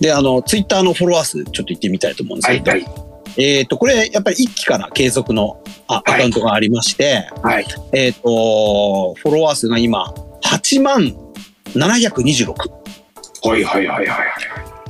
[0.00, 2.92] で、あの、ツイッターのフォロワー数、ちょっと言ってみたいと思うんですけど、はいはい。
[3.36, 7.66] えっ、と、これ、やっぱり一期から継続のあはいアカウントがありまして、はい。
[7.92, 10.12] えっ、と、フォロワー数が今、
[10.44, 11.14] 8万
[11.74, 12.81] 726。
[13.44, 14.28] はいはいはいはいはい。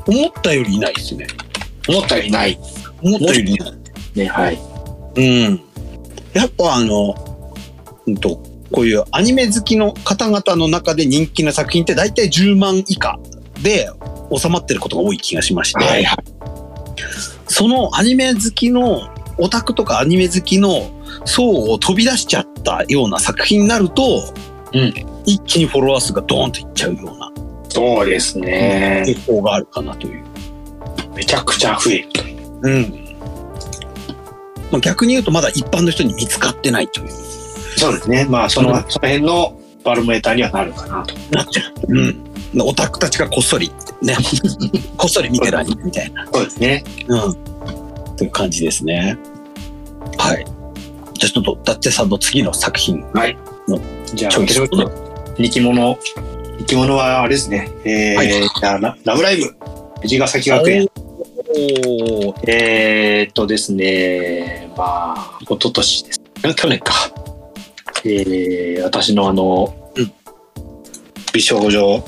[0.07, 1.27] 思ったよりいないですね。
[1.89, 2.59] 思ったよりない。
[3.03, 3.73] 思ったよりいない。
[4.15, 4.59] ね、はい。
[5.17, 5.61] うん。
[6.35, 7.15] やっぱあの、
[8.07, 13.19] うんと、こういうアニメ好きの方々の中で人気な作品って大体10万以下
[13.63, 13.91] で
[14.35, 16.25] 収まってることが多い気がしまして、はいはい。
[17.47, 20.91] そのアニメ好きのオタクとかアニメ好きの
[21.25, 24.35] 層を飛び出しちゃったような作品になると、
[24.73, 27.31] うん一気にフォロワー数がドーンといっちゃうような
[27.73, 29.05] そうですね。
[29.07, 30.25] 傾向があるかなという。
[31.15, 32.09] めちゃくちゃ増える。
[32.63, 33.17] うん。
[34.71, 37.11] まあ、逆に言うとまだ一般の人に見つかってないという。
[37.77, 38.27] そうですね。
[38.29, 41.15] まあ、その、うんその辺のバロメーターにはなるかなと。
[41.31, 41.95] なっちゃう。
[41.95, 42.23] うん。
[42.61, 44.17] オタクたちがこっそりね、
[44.99, 46.27] こっそり見てるアニメみたいな。
[46.33, 46.85] そうですね。
[47.09, 47.37] うん。
[48.17, 49.17] という感じですね。
[50.19, 50.45] はい。
[51.15, 53.03] じゃあちょっと、ダッチェさんの次の作品。
[54.15, 54.93] じゃあ、チョイス私もちょっと、
[56.73, 57.69] 人気者、人気者はあれですね。
[57.85, 58.31] えーはい
[58.63, 59.55] ララブライブ、
[60.01, 60.89] 藤ヶ崎学園。
[62.47, 66.21] えー、っとですね、まあ、一昨年です。
[66.57, 66.95] 去年か。
[68.05, 70.13] えー、私のあの、うん
[71.35, 72.05] 美少女、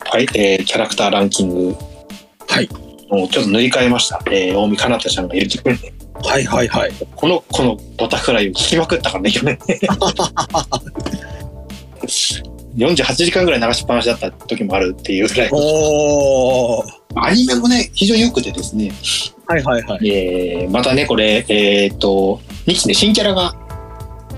[0.00, 1.76] はい、えー、キャラクターランキング
[2.48, 2.68] はい。
[3.10, 4.20] をちょっと塗り替えました。
[4.26, 5.92] えー、大見かなたちゃんが入れてくれて、
[6.24, 6.92] はいはいはい。
[7.14, 9.56] この子のバタフライを聞きまくったからね、去年。
[12.76, 15.48] 48時間ぐらい流しっぱなしだった時もあるっていうぐらい。
[15.52, 16.84] おー
[17.18, 18.92] アニメもね、非常に良くてですね、
[19.46, 20.08] はいはいはい。
[20.10, 23.54] えーまたね、これ、えーっと、2期で新キャラが、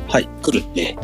[0.09, 0.97] はい来るんで、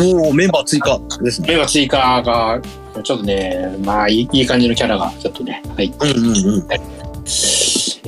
[0.00, 1.48] おーメンバー追加ですね。
[1.48, 2.60] メンバー追加が、
[3.02, 6.66] ちょっとね、まあいい、いい感じのキャラがちょっとね、入って、うんうんうん。
[6.72, 6.76] え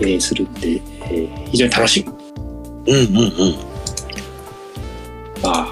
[0.05, 2.93] ーするんで、えー非常に楽しみ。
[2.93, 3.55] うんうんうん。
[5.43, 5.69] まあ、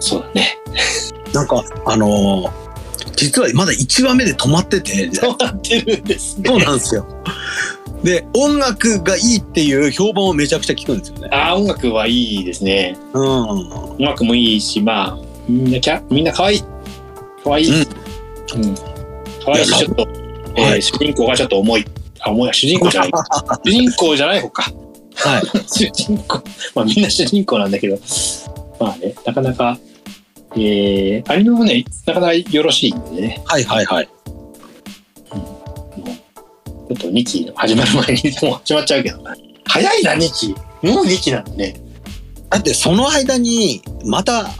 [0.00, 0.56] そうだね。
[1.32, 2.62] なんか、あのー
[3.16, 6.44] 実はまだ1話目で止まってて、そうなってるんですね。
[6.48, 7.06] そうなんですよ。
[8.02, 11.28] で、音楽がいいっていう評判をめちゃくちゃ聞くんですよね。
[11.30, 12.96] あー音楽はいいですね。
[13.12, 13.22] うん。
[13.22, 15.18] 音楽もいいし、まあ、
[15.48, 16.64] みんなキャ、みんな可愛い。
[17.44, 17.82] 可愛い。
[17.82, 17.86] うん。
[19.44, 20.08] 可愛いし、ちょっと、
[20.56, 21.84] えーはい主人公がちょっと重い。
[22.20, 23.10] あ、重いわ主人公じゃない。
[23.64, 24.72] 主人公じゃない方か。
[25.14, 25.42] はい。
[25.68, 26.42] 主人公。
[26.74, 27.98] まあみんな主人公なんだけど、
[28.80, 29.78] まあね、なかなか、
[30.54, 34.06] えー、アニメもね、なかなかよろしいんでね、はいはいはい。
[34.06, 39.24] ちょっと2期始まる前にもう始まっちゃうけど、
[39.66, 40.48] 早いな、2期。
[40.86, 41.74] もう2期なんだね。
[42.50, 44.50] だってその間に、また、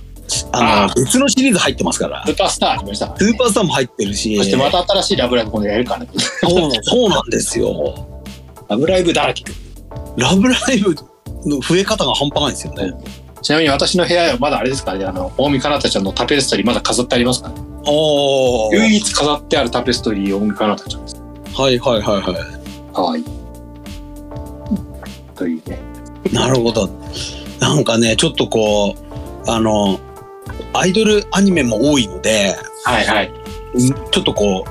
[0.52, 2.30] ああの、別のシリーズ入ってますからス。
[2.30, 3.14] ーパースターありましたね。
[3.18, 4.36] スーパースターも入ってるし。
[4.38, 6.08] そしてまた新しいラブライブ今度やるからね。
[6.40, 8.24] そうそうなんですよ。
[8.68, 9.44] ラブライブだらけ。
[10.16, 10.94] ラブライブ
[11.44, 12.92] の増え方が半端ないですよね。
[13.42, 17.60] ちなみに私の部屋はまだあれですからね、あの、大見かなたちゃんのタペストリーまだ飾ってありますからね。
[17.86, 18.76] おー。
[18.76, 21.16] 唯一飾ってあるタペストリー大見かなたちゃんです。
[21.54, 22.34] はいはいはいは
[22.94, 23.24] かわいい。
[25.34, 25.80] というね。
[26.30, 26.34] い。
[26.34, 26.88] なるほど。
[27.58, 29.98] なんかね、ちょっとこう、あの、
[30.72, 33.32] アイドルアニメも多いので、はいはい。
[34.12, 34.64] ちょっとこ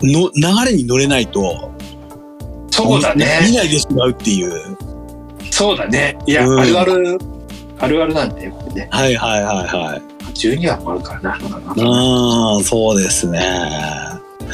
[0.00, 1.70] う、の流れに乗れないと、
[2.70, 3.50] そうだ見ね。
[3.54, 4.76] ないでしまうっていう。
[5.50, 6.18] そうだね。
[6.26, 7.18] いや、うんあるある、
[7.78, 8.88] あるあるなんで、これね。
[8.90, 10.02] はいはいはいはい。
[10.34, 11.38] 12話もあるからな。
[12.56, 13.40] うん、そうですね。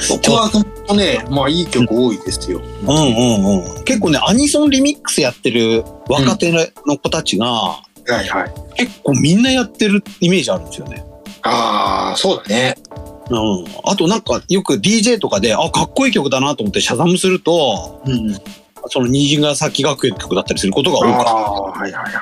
[0.08, 0.50] 僕は
[0.96, 2.60] ね、まあいい曲多いですよ。
[2.60, 3.84] うんうんうん。
[3.84, 6.50] 結構ね、アニソンリミックスやってる若手
[6.86, 8.52] の子たちが、はいはい。
[8.76, 11.04] 結構みんなやってるイメージあるんですよね。
[11.42, 12.74] ああ、そうだね。
[13.30, 13.64] うん。
[13.84, 18.36] あとなんかよく DJ とかで、あ、かっこいい曲だなと思ってシャザムすると、うん。
[18.88, 22.12] その虹ヶ崎学園の曲だったりすることが多かっああ、はいはいはい。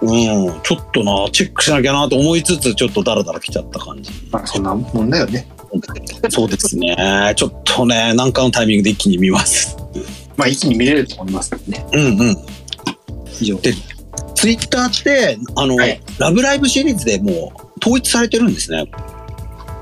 [0.00, 0.06] た。
[0.06, 0.62] うん。
[0.62, 4.10] ちょっとな、チェックしなきゃなと思いつつ、ちょっとダラダラ来ちゃった感じ。
[4.30, 5.48] まあそんなもんだよね。
[6.30, 7.34] そうですね。
[7.36, 9.76] ちょっとね、なんかのタイミングで一気に見ます。
[10.36, 11.86] まあ一気に見れると思いますけどね。
[11.92, 12.36] うんうん。
[13.40, 13.58] 以上。
[13.60, 13.72] で
[14.34, 18.84] ツイッターって、あの、はいラブライブシリーズでもう統一されてるんですね。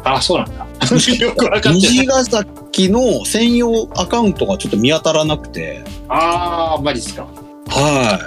[0.05, 0.67] ああ、そうなんだ。
[1.19, 1.79] よくわかってない。
[1.79, 5.83] 虹ヶ崎の専用アカウントがちょっと見当たらなくて。
[6.09, 7.27] ああ、マジっすか。
[7.69, 8.19] は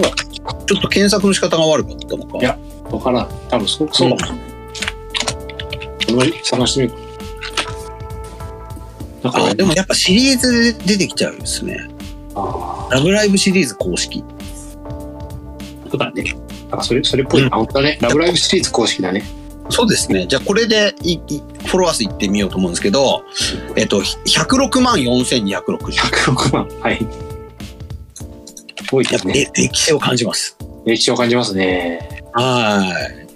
[0.00, 0.04] い。
[0.66, 2.38] ちょっと検索の仕方が悪かったのか。
[2.38, 2.58] いや
[2.90, 3.28] わからん。
[3.48, 4.40] 多分そう、そうかもしれない。
[6.14, 7.06] これ探してみようか。
[9.22, 11.88] なんかあねでもやっぱシリーズで出てきちゃうんですね。
[12.34, 14.20] あラブライブシリーズ公式。
[14.20, 16.24] ーそうだね。
[16.70, 17.42] あ、それ、それっぽい。
[17.42, 17.98] うんあ、本当だね。
[18.00, 19.24] ラブライブシリーズ公式だね。
[19.68, 20.26] そうですね。
[20.28, 21.20] じゃあこれでいい
[21.66, 23.24] フォロワー数いってみようと思うんですけど、
[23.74, 25.76] えっと、106万4260。
[25.76, 26.68] 106万。
[26.80, 27.25] はい。
[28.90, 29.50] 多いですね。
[29.56, 30.56] え歴史を感じます。
[30.84, 32.22] 歴史を感じますね。
[32.32, 33.26] はい。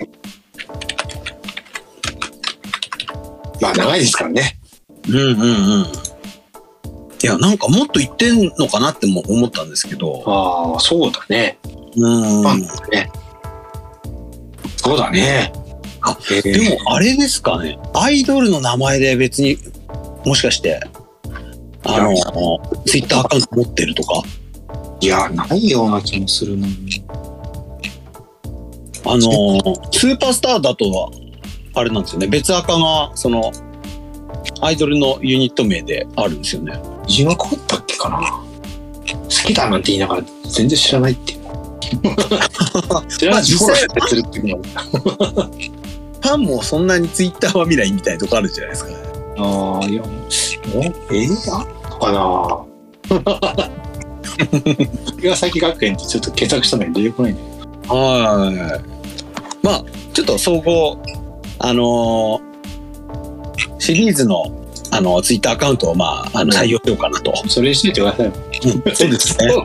[3.61, 4.59] まあ、長いですからね。
[5.09, 5.87] うんうんうん。
[7.23, 10.23] いや、なんかもっと言ってんのかなっても思ったんですけど。
[10.27, 11.59] ああ、そうだね。
[11.97, 12.43] うん。
[12.43, 13.11] まあね。
[14.77, 15.53] そうだね。
[16.03, 17.79] あえーでも、あれですかね。
[17.95, 19.59] アイドルの名前で別に、
[20.25, 20.81] もしかして、
[21.85, 22.15] あの、
[22.87, 24.23] ツイッターアカウント持ってるとか、
[25.01, 26.67] いや、ないような気もするな。
[29.07, 29.21] あの、
[29.91, 31.11] スーパースターだと、
[31.75, 32.27] あれなんですよね。
[32.27, 33.51] 別赤が、その、
[34.61, 36.79] アイドルのユニット名であるんですよね。
[37.07, 41.41] 字が変わったっけかな好きだなんて言いながら全然知らないっていう。
[43.09, 48.93] 知らないし、フォローしたりするっていうのもファンもそんなにツイッターは見ないみたいなとこあるじゃないですか。
[49.39, 50.07] ああ、いや、お
[50.85, 51.65] えー、あ
[51.99, 52.67] かな
[55.23, 57.95] 岩崎学園ってちょっと検索したのに出てこないんだけど。
[57.95, 59.67] はい。
[59.67, 60.99] まあ、ちょっと総合、
[61.59, 62.51] あのー
[63.81, 64.45] シリーズの、
[64.93, 67.35] あの、ツイッターアカウントを、まあ、あの、採用しようかなと。
[67.49, 68.27] それにしといてください。
[68.27, 68.33] うん
[68.95, 69.49] そうですね。
[69.51, 69.57] す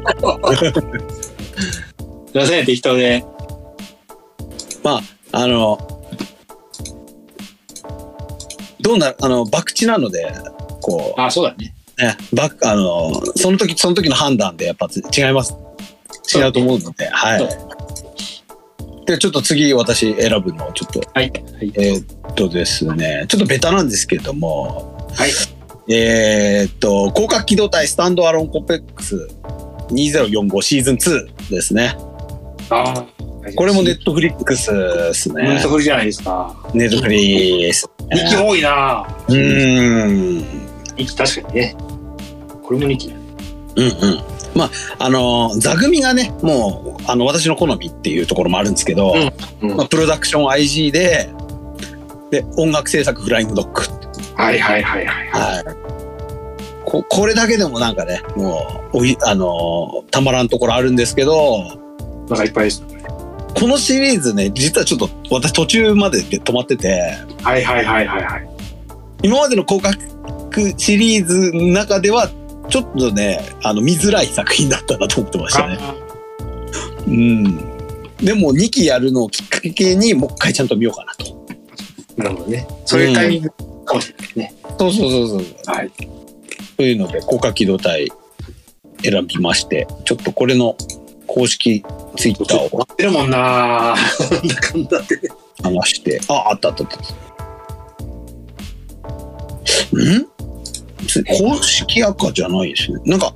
[2.33, 3.23] いません、適当で。
[4.83, 5.01] まあ、
[5.33, 5.77] あの、
[8.79, 10.33] どうなる、あの、博打なので、
[10.81, 11.74] こあ、そうだね。
[11.97, 15.53] う、ね、バッあの、その時、その時の判断でやっぱ違います。
[16.35, 17.49] 違うと思うので、はい。
[19.05, 21.31] で、ちょっと次私選ぶのをちょっと、はい。
[21.31, 21.71] はい。
[21.75, 25.31] えーっとですね、ちょっとベタなんですけれども、はい。
[25.93, 29.29] えーっと、広角機動隊スタンドアロンコンペックス
[29.91, 31.95] 2045シーズン2ですね。
[32.71, 33.05] ああ。
[33.55, 35.69] これもネットフリックスですネッねト。
[35.69, 36.55] フリじゃないですか。
[36.73, 37.87] ネットフリです。
[38.11, 40.74] 人気多いなうーん。
[40.95, 41.75] 人気確かにね。
[42.63, 43.15] これも人気だ。
[43.77, 43.91] うんうん。
[44.55, 49.13] まあ、あのー座組がね、もう、あの、私の好みっていうところもあるんですけど、
[49.61, 51.29] うんまあ、プロダクション IG で、
[52.31, 53.81] で、音楽制作フライングドッグ。
[54.35, 55.27] はいはいはいはい。
[55.29, 55.63] はい。
[56.85, 61.63] ここれだけでもなんかね、もう、おい、あのーたまらんところあるんですけど、
[62.29, 62.83] なんかいっぱいです。
[63.55, 67.01] このシリーズね、実はちょっと私途中までで止まってて、
[67.41, 68.54] はいはいはいはいはい。
[69.25, 72.29] 今までの広角シリーズの中では、
[72.69, 75.79] ちょっとね、あの、見づらい作品だったなと思ってましたね。
[77.07, 77.43] うん。
[78.17, 81.47] でも2期やるのをきっかけにもう一回ちゃんと見ようかなと。
[82.17, 82.67] なるほどね。
[82.85, 83.49] そういうタイミング
[83.83, 84.53] かもしれないね。
[84.77, 85.75] そうそうそうそう。
[85.75, 85.91] はい。
[86.77, 88.11] というので、高架機動隊
[89.03, 90.75] 選びまして、ちょっとこれの
[91.25, 91.83] 公式
[92.15, 93.95] ツイッターを待ってるもんな
[94.31, 95.19] なんだかんだって。
[95.63, 97.34] 話して、あ、あったあったあった。
[99.97, 100.27] ん？
[101.07, 102.99] つ公式赤じゃないですね。
[103.05, 103.33] なんか、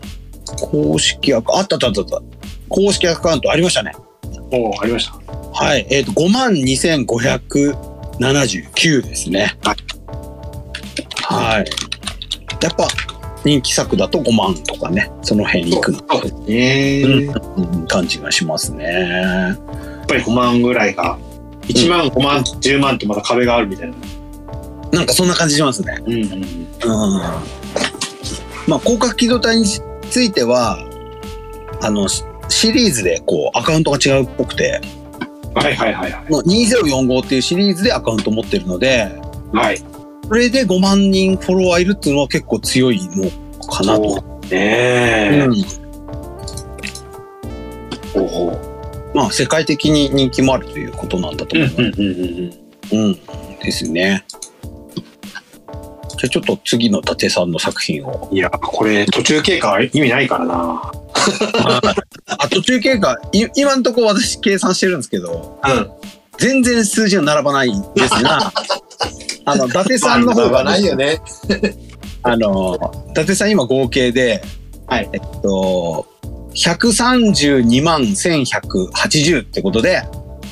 [0.61, 2.21] 公式赤、あったあったあったあった。
[2.69, 3.93] 公式アカウントありましたね。
[4.51, 5.13] おお、ありました。
[5.51, 5.87] はい。
[5.89, 9.57] えっ、と、52,579ですね。
[11.23, 11.65] はい。
[12.61, 12.87] やっぱ、
[13.45, 17.25] 人気作だと5万とかね、その辺に行くのそうですね。
[17.25, 19.55] やうん感じがしますね。
[20.03, 21.17] っぱり5万ぐらいが、
[21.67, 23.95] 1万、5万、10万ってまた壁があるみたいな。
[24.91, 25.97] なんかそんな感じしますね。
[26.05, 26.21] うんうん。
[26.23, 26.29] うん。
[28.67, 30.79] まあ、広角機動隊については、
[31.81, 34.81] あの、シシリーズでこう、アカウントが違うっぽくて、
[35.53, 36.31] はいはいはいはい。
[36.31, 39.11] もう2045っていうシリーズでアカウント持ってるので、
[39.53, 39.77] はい。
[40.27, 43.29] それで5万人フォロワーいるっていうのは結構強いの
[43.67, 44.21] かなと。
[44.49, 45.45] ねえ。
[45.47, 45.89] うん
[48.13, 51.63] ほうほまあ、世界的に人気もあるということなんだとう。
[51.63, 52.01] 思います。
[52.01, 52.53] うんうん
[52.93, 53.07] うん。
[53.07, 53.19] うん。
[53.63, 54.25] ですね。
[56.19, 58.27] じゃあちょっと次の伊達さんの作品を。
[58.29, 60.91] いや、これ途中経過意味ないからな。
[62.27, 65.91] あ、途中経過、い今のところ私計算してるんですけど、うん。
[66.37, 68.51] 全然数字が並ばないですが、
[69.45, 71.21] あの、伊達さんの方が、ないよね。
[72.23, 72.77] あの、
[73.11, 74.43] 伊達さん今合計で、
[74.87, 75.09] はい。
[75.13, 76.05] えっと、
[76.53, 80.03] 132万1180ってことで、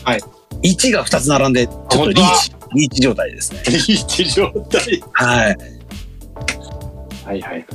[0.05, 0.21] はい。
[0.63, 3.61] 1が2つ並んで、ちょっとリーチ、リーチ状態ですね。
[3.67, 5.03] リーチ状態。
[5.13, 5.57] はい。
[7.25, 7.65] はいはい。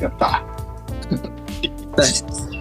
[0.00, 0.42] やった。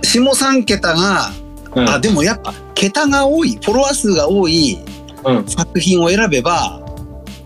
[0.04, 1.32] 下3桁が、
[1.76, 4.78] うんあ、でもやっぱ、桁が多い、フォロワー数が多い
[5.26, 5.48] うん。
[5.48, 6.80] 作品を選べば、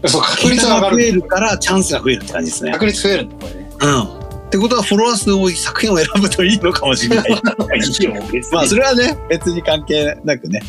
[0.06, 0.66] そう、確率。
[0.66, 2.72] が増えるからチャンスが増えるって感じですね。
[2.72, 3.70] 確率増えるんだ、これね。
[3.82, 3.88] う
[4.24, 4.27] ん。
[4.48, 7.32] ってことは、フォロワー数多い作品を選ぶといいのかもしれない。
[7.32, 8.54] いいよ、別に。
[8.56, 10.62] まあ、それはね、別に関係なくね、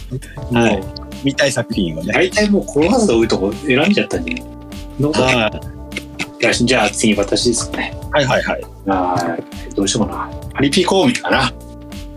[0.52, 0.82] はい
[1.24, 2.12] 見たい作品をね。
[2.12, 4.34] 大体もうこの数が多いとこ選んじゃったんじゃ
[5.00, 6.54] ない？
[6.54, 7.96] じゃあ次私ですかね。
[8.12, 8.64] はいはいはい。
[8.86, 10.18] あーどうしようかな。
[10.54, 11.52] ハリピコーミかな。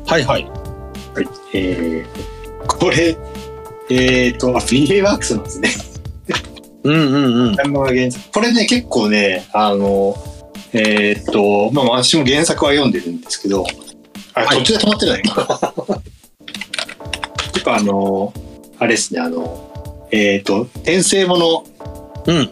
[0.06, 0.44] はいはい。
[0.44, 1.28] はい。
[1.54, 3.18] えー、これ、
[3.90, 5.70] えっ、と、あ、BA ワークスなんですね。
[6.84, 7.56] うんうんうん。
[7.56, 7.84] こ
[8.42, 10.16] れね、結構ね、あの、
[10.74, 13.66] えっ、と、まあ私も原作は読んでるんですけど、
[14.34, 15.74] あ、はい途中で止まってないか。
[17.54, 18.34] 結構あの、
[18.80, 21.64] あれですね、あの、えっ、と、転生もの、
[22.28, 22.50] うん。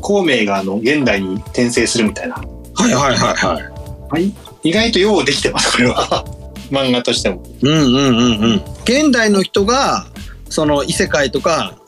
[0.00, 2.34] 孔明があの、現代に転生するみたいな。
[2.34, 3.62] はいはいはいはい。
[4.10, 4.32] はい。
[4.64, 6.24] 意外とようできてます、これは。
[6.70, 7.42] 漫画としても。
[7.62, 8.62] うんうんうんうん。
[8.84, 10.06] 現代の人が、
[10.52, 11.78] その異世界とか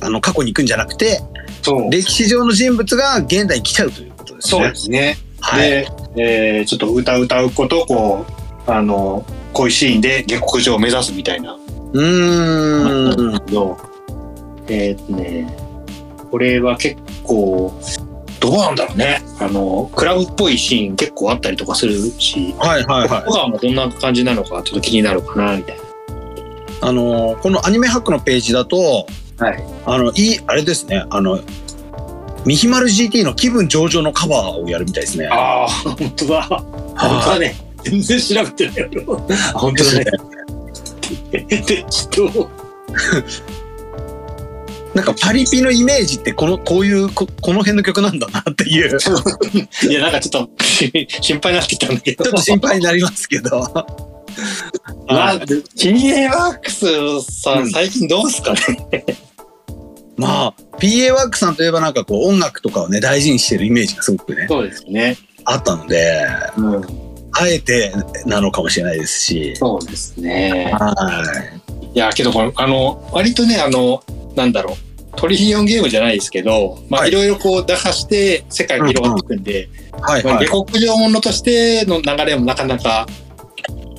[0.00, 1.20] あの過去に行くんじゃなくて
[1.62, 1.90] そう。
[1.90, 4.13] 歴史上の人物が現代に来ちゃうという
[4.44, 4.62] ですね。
[4.62, 5.16] そうですね。
[5.40, 5.68] はい。
[5.70, 8.26] で、えーちょっと歌歌うことをこ
[8.66, 11.56] う、あの、こういうシーンで下克上を目指すみたいな。
[11.92, 13.34] うーん。
[14.68, 15.54] えーっとね、
[16.30, 17.72] これは結構、
[18.40, 19.22] どうなんだろうね。
[19.40, 23.32] あの、クラブっぽいシーン結構あったりとかするし、はいはいはい小。
[23.32, 25.76] 川もどんな感じなのかちょっと気になるかな、みたい
[26.80, 29.06] あのーこのアニメハックのページだと、
[29.38, 29.46] な。
[29.46, 29.64] はい。
[29.86, 31.40] あの、いい、あれですね、あの、
[32.46, 35.28] ミヒマル GT の気分上々のカバーをやるみたいですね。
[35.30, 36.42] ああ、本当だ。
[36.42, 36.58] 本
[36.96, 37.56] 当だはね。
[37.84, 39.26] 全然調べてないよ。
[39.54, 39.74] あ本い。
[39.76, 40.04] 当だね
[41.32, 41.44] ね。
[41.48, 42.50] で、ちょっと、
[44.94, 49.14] なんかパリピのイメージってこの、こういうこ、この辺の曲なんだなっていう、ちょ
[49.90, 50.64] いや、なんかちょっと
[51.20, 52.24] 心配になってきたんだけど。
[52.24, 53.72] っと心配になりますけど。
[55.06, 56.86] まあ、はい PA ワークス
[57.22, 58.58] さうんん、最近どうですかね。
[60.16, 65.16] まあ、PA ワークさんといえばなんかこう音楽とかをね、大事にしてるイメージがすごくね、そうですね。
[65.44, 66.82] あったので、うん。
[67.32, 67.92] あえて
[68.26, 69.56] なのかもしれないですし。
[69.56, 70.72] そうですね。
[70.72, 71.60] は
[71.92, 74.02] いや、けどこれ、あの、割とね、あの、
[74.34, 74.76] なんだろう。
[75.16, 79.68] トリリオンゲームじゃないですけど、まあ、はいいろいろこう打破して世界が広がっていくんで、い。
[79.92, 80.34] はいはい。
[80.34, 83.06] まあ下克上ものとしての流れもなかなか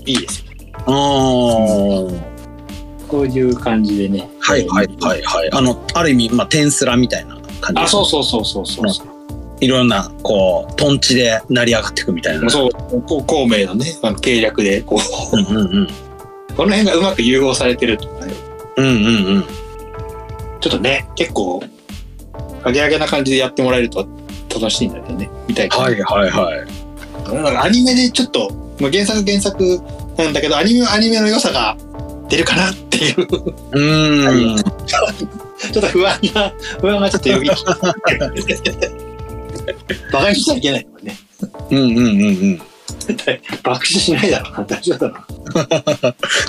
[0.05, 0.45] いいですよ。
[0.87, 3.09] うーん。
[3.09, 4.29] こういう感じでね。
[4.39, 5.49] はいはいはいはい。
[5.51, 9.07] あの、ある意味、まあ、テンスラみたいな感じあ、そうそうそうそうそうそう。
[9.61, 12.49] いろんな、こう、トンチで成り上がっていくみたいな。
[12.49, 12.71] そう、
[13.03, 14.99] こう孔明のね、あの計略で、こ
[15.33, 15.87] う、うんうんうん。
[16.55, 18.33] この辺がうまく融合されてるとかね。
[18.77, 19.45] うんうんうん。
[20.59, 21.63] ちょっとね、結構、
[22.63, 24.07] アゲアゲな感じでやってもらえると
[24.53, 25.77] 楽しいんだけどね、みたいな。
[25.77, 27.33] はいはいはい。
[27.33, 29.81] なんかアニメでちょっと、まあ、原作原作
[30.17, 31.77] なんだけど、アニメはアニメの良さが
[32.29, 34.59] 出るかなっていう、 ちょうーん。
[34.59, 34.63] っ
[35.71, 37.49] と不安が、不安がちょっとよぎ。
[40.11, 41.17] バカにしちゃいけないからね。
[41.71, 42.03] うんうんうんう
[42.53, 42.61] ん。
[43.63, 45.27] 爆死しないだろうな、大丈夫だな。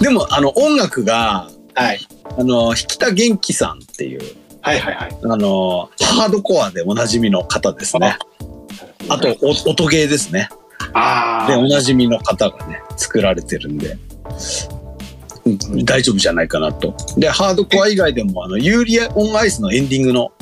[0.00, 2.00] でも、あの、音楽が、はい。
[2.38, 4.20] あの、引田元気さんっていう、
[4.62, 5.16] はいはいはい。
[5.22, 8.16] あの、ハードコアでおなじみの方ですね。
[9.08, 10.48] あと、お音ゲーですね。
[10.78, 13.98] で、ああおなじみの方がね、作られてるんで、
[14.70, 14.85] うん
[15.84, 16.94] 大丈夫じゃないかなと。
[17.16, 20.32] で、ハードコア以外でも、あの、ユーリア・オン・アイスのエンディングの、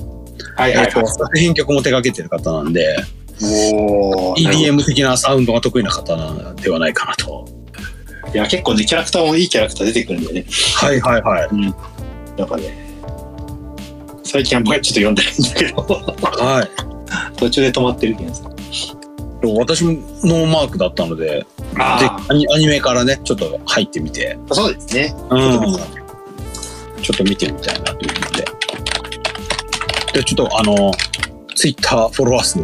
[0.56, 1.06] はいはいはいえっと、。
[1.06, 2.96] 作品曲も手掛けてる方なんで、
[3.40, 7.46] EDM 的なサウンドが得意な方なんではないかなと。
[8.32, 10.46] いや、結構ね、キャラクターもいいキャラクター出てくるんでね。
[10.76, 11.48] はいはいはい。
[12.36, 12.84] なんかね、
[14.24, 17.36] 最近あんまりちょっと読んでないんだけど、はい。
[17.36, 18.53] 途中で止まってるけどさ。
[19.52, 21.46] 私もノーマークだったので、ぜ
[21.78, 25.14] あアニアニメからね、ちょっと入ってみて、あ、そうですね。
[25.30, 25.40] うん、
[27.02, 28.44] ちょっと見てみたいなというので。
[30.14, 30.92] で、ちょっとあの、
[31.54, 32.62] ツイッターフォロワー数を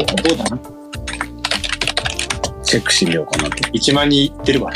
[2.63, 3.57] チェックしてみようかなと。
[3.57, 4.73] ?1 万人いってるわ。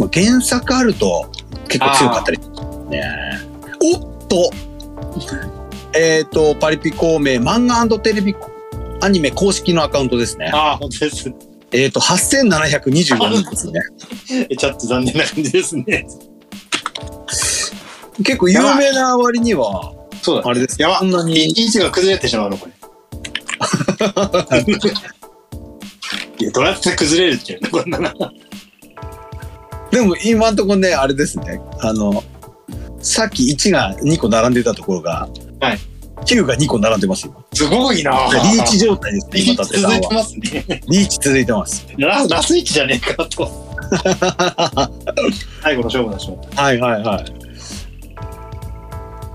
[0.00, 1.30] まあ、原作あると
[1.68, 2.38] 結構強かったり
[2.88, 3.02] ね。
[3.82, 4.50] おっと
[5.94, 8.34] えっ、と、パリピ孔明漫画テレビ
[9.00, 10.50] アニメ公式のアカウントですね。
[10.52, 11.32] ああ、本当です。
[11.70, 13.80] えっ、と、8725人ですね。
[14.50, 16.06] えちょっと残念な感じですね。
[18.24, 20.48] 結構有名な割には、そうだ。
[20.48, 22.72] あれですやばそんなに位置が崩れてしまうの、これ。
[26.40, 27.70] いや、どうやって崩れるっていうの？
[27.70, 28.12] こんなの。
[29.90, 31.60] でも今んとこね、あれですね。
[31.80, 32.24] あの、
[33.00, 35.28] さっき1が2個並んでたところが、
[35.60, 35.78] はい
[36.28, 37.44] 9が2個並んでます、今。
[37.54, 38.12] すごいな
[38.54, 39.98] リーチ状態ですね、今、リーチ伊達さんは。
[39.98, 40.82] 続いてますね。
[40.88, 41.86] リーチ続いてます。
[41.96, 43.68] ララスイッチじゃねえかと。
[45.62, 46.62] 最後の勝負だしまった。
[46.62, 47.24] はいはいはい。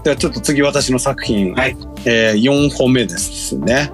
[0.04, 3.92] ではちょっと次私の作品、はいえー、4本目ですね。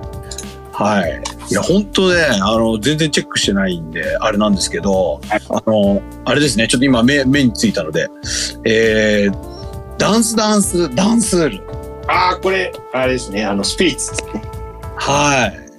[0.74, 1.22] はい。
[1.50, 8.08] いや、本当ね、あの、全然チェックしてないんで、あれなんですけど、はいあの、あれですね、ちょっと今目、目についたので、
[8.66, 11.69] えー、ダンスダンス、ダンスール。
[12.10, 14.42] ああ、これ、あれですね、あの、スピリッツですね。
[14.98, 15.70] はい。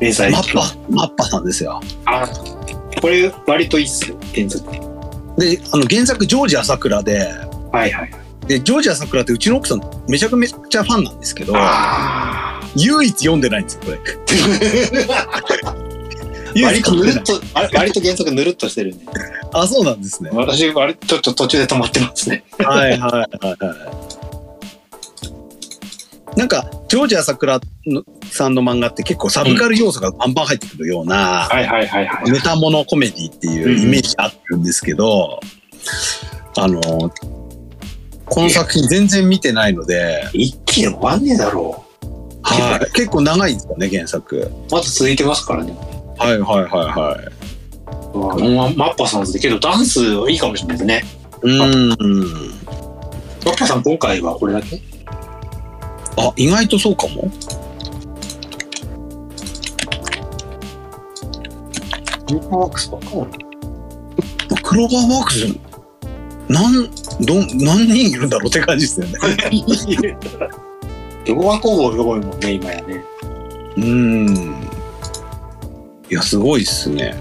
[0.00, 1.80] 連載マッパ、マッパさんですよ。
[2.04, 4.70] あーこれ、割といいっすよ、原作。
[5.38, 7.18] で、あの、原作、ジョージ・朝倉で、
[7.72, 8.10] はいはい。
[8.46, 13.98] で、ジョージ・朝倉ってうちの奥さん、めちゃくちゃファンなんですけど、あ唯一読んでないんですよ、これ。
[15.14, 15.74] あ。
[16.54, 17.14] 唯割と一読んでない。
[17.14, 19.06] ぬるっと、あれ割と原作ぬるっとしてるんで。
[19.52, 20.30] あ、そうなんですね。
[20.32, 22.44] 私、割とちょっと途中で止まってますね。
[22.58, 23.74] はいはいはいは
[24.14, 24.17] い。
[26.38, 27.58] なんか、ジョージ・朝倉
[27.88, 32.30] のさんの漫画って結構サブカル要素がバンバン入ってくるような、はいはいはいはい。
[32.30, 35.40] メタモノコメディっていうイメージあるんですけど、
[36.56, 41.84] あの、この作品全然見てないので、一気でも終わんねえだろ
[42.42, 44.36] はい、結構長いんですよね、原作。
[44.38, 44.50] う。
[44.70, 45.76] まだ続いてますからね。
[46.18, 48.48] はいはいはいはい。
[48.54, 51.04] ママッパさんでけどダンスいいかもしれないですね。
[51.42, 51.88] うーん。
[53.44, 54.80] マッパさん今回はこれだけ？
[56.18, 57.30] あ、意外とそうかも。
[62.30, 62.98] ユーワークスか
[64.62, 65.46] クローバーワークス、
[66.48, 66.90] なん、
[67.24, 69.14] どん、何人いるんだろうって感じですよね。
[71.60, 73.04] 工房すごいもんね、今やね。
[73.76, 74.68] うーん。
[76.10, 77.14] いや、すごいっすね。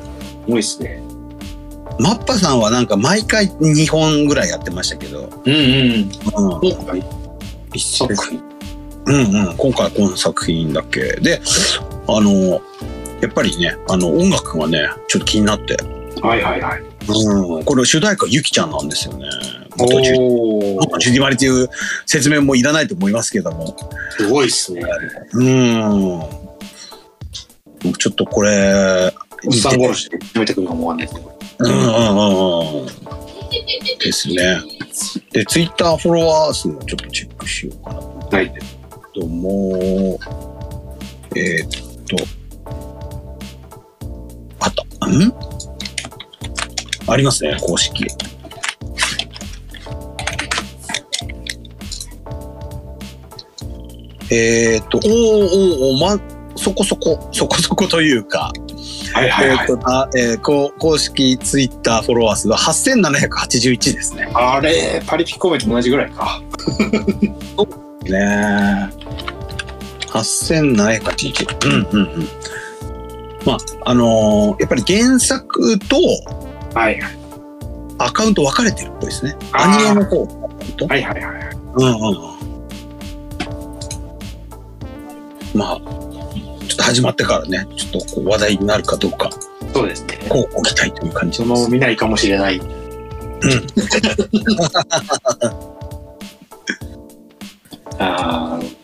[0.45, 1.01] すごいっすね。
[1.99, 5.59] マッパさんはなんか毎回2本ぐらいやってましたけど、うんうん。
[6.91, 7.03] うん、
[7.73, 8.56] 一作品。
[9.07, 11.41] うんうん、今回この作品だけで、
[12.07, 12.61] あの、
[13.21, 15.77] やっぱりね、あの、音楽がね、ちょっと気になって、
[16.21, 16.81] はいはいはい。
[16.81, 19.25] うん、これ主題歌ゆきちゃんなんですよね。
[19.77, 21.69] 元ジュお元ジュディマリという
[22.05, 23.77] 説明もいらないと思いますけども、
[24.17, 24.83] すごいっすね。
[25.33, 26.19] うん。
[27.83, 29.13] 僕ちょっとこれ、
[29.45, 31.39] おっさん殺しで決めてくるかもわかんないですけど。
[31.59, 31.87] うんうんう
[32.79, 32.87] んうん。
[33.99, 34.61] ですね。
[35.31, 38.53] で、ツイッターフォロワー数もちょっとチェックしようかなとはい。
[39.19, 40.19] とも、
[41.35, 41.69] えーっ
[42.05, 42.17] と、
[44.59, 45.07] あった。
[45.07, 45.33] ん？
[47.09, 48.05] ありますね、公式。
[54.29, 55.13] えーっと、おーおー
[55.93, 58.51] おーま、そこそこ、そこそこというか、
[59.13, 59.67] はいはいはい。
[59.69, 64.29] えーっとあえー公式ツイッターフォロワー数は8781ですね。
[64.33, 66.41] あれ、パリピコメと同じぐらいか。
[68.11, 68.89] ね
[70.09, 71.67] 8781。
[71.67, 72.27] うんうんうん。
[73.45, 75.95] まあ、あのーやっぱり原作と
[76.77, 77.17] はいはい。
[77.99, 79.35] アカウント分かれてるっぽいですね。
[79.51, 80.87] あーアニメの方のアカウント。
[80.87, 81.35] はいはいはい。
[81.75, 81.95] うんうんう
[82.33, 82.37] ん。
[85.59, 85.79] まあ、
[86.67, 89.29] ちょっと始まってからね、ちょっとこう話題になるかどうか、
[89.73, 90.19] そうですね。
[90.29, 91.45] こうご期待という感じそ。
[91.45, 92.61] のまま見ないかもしれない。
[97.99, 98.77] ああ。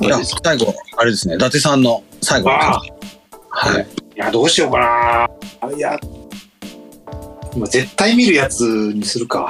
[0.00, 2.82] いやいや、最後、あれですね、伊達さんの最後のあ
[3.50, 3.86] はい。
[4.16, 5.28] いや、どうしようかな。
[5.68, 5.96] あいや、
[7.54, 8.62] 今絶対見るやつ
[8.92, 9.48] にするか。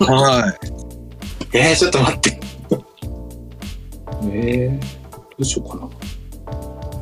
[0.00, 0.54] は
[1.52, 1.56] い。
[1.58, 2.40] えー、ちょっと待って。
[4.30, 4.80] えー、
[5.12, 5.88] どうしようかな。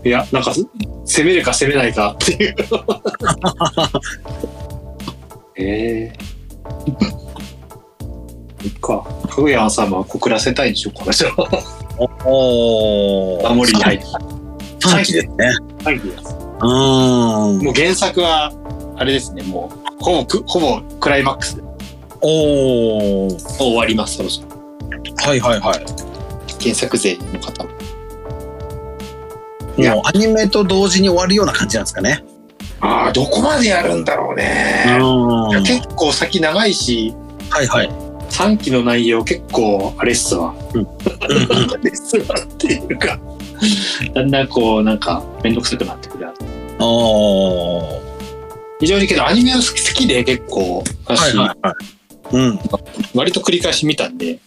[0.04, 0.54] いや、なんか、
[1.04, 2.54] 攻めるか攻めないかっていう。
[5.56, 7.15] えー。
[9.36, 9.40] いっか。
[9.40, 11.28] かぐやん様は告らせたいんでしょうかじゃ
[12.24, 14.04] おあ、守りに入って。
[14.80, 15.52] 3期ですね。
[15.84, 16.36] はい、です。
[16.60, 17.58] うーん。
[17.58, 18.52] もう原作は、
[18.96, 21.62] あれですね、もう、ほぼく、ほぼクライマックスで
[22.22, 23.38] おー。
[23.58, 24.48] 終わります、そろそろ。
[25.28, 25.84] はいはいはい。
[26.60, 27.70] 原作勢の方も。
[29.76, 32.24] もうアニメと同時に終わるような感じなんですかね。
[32.80, 34.84] ああ、どこまでやるんだろううね。
[35.64, 37.14] 結構先長いし、
[37.50, 38.05] はい。
[38.36, 40.54] 3期の内容結構あれっすわ。
[40.74, 40.86] うん。
[41.20, 41.26] あ
[41.82, 43.18] れっすわっていうか、
[44.14, 44.30] だん。
[44.30, 44.48] だん。
[44.48, 44.98] こう、なん。
[44.98, 45.54] か、めん。
[45.54, 46.28] どくさくなってくる。
[46.78, 48.00] おー。
[48.80, 51.74] 非常にけど、アニメは好き好きで結構、はい私、はいはい。
[52.36, 52.60] うん。
[53.14, 54.18] 割と繰り返し見たん。
[54.18, 54.38] で、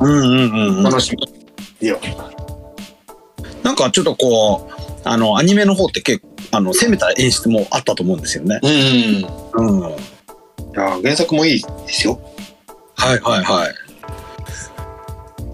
[0.00, 0.10] うん。
[0.10, 0.52] うん。
[0.52, 0.76] うん。
[0.76, 0.82] うん。
[0.84, 1.12] 楽し
[1.80, 1.86] み。
[1.88, 1.96] いや、
[3.64, 3.76] なん。
[3.76, 8.20] かちょっとこう、あの、アニメの方って結構、あの、攻めた演出もあったと思うん。
[8.20, 8.60] ですよね。
[8.62, 8.70] うん。
[8.70, 9.80] いうん。
[9.80, 9.94] はい
[10.74, 12.20] や、原作もいいですよ。
[13.04, 13.74] はいはい。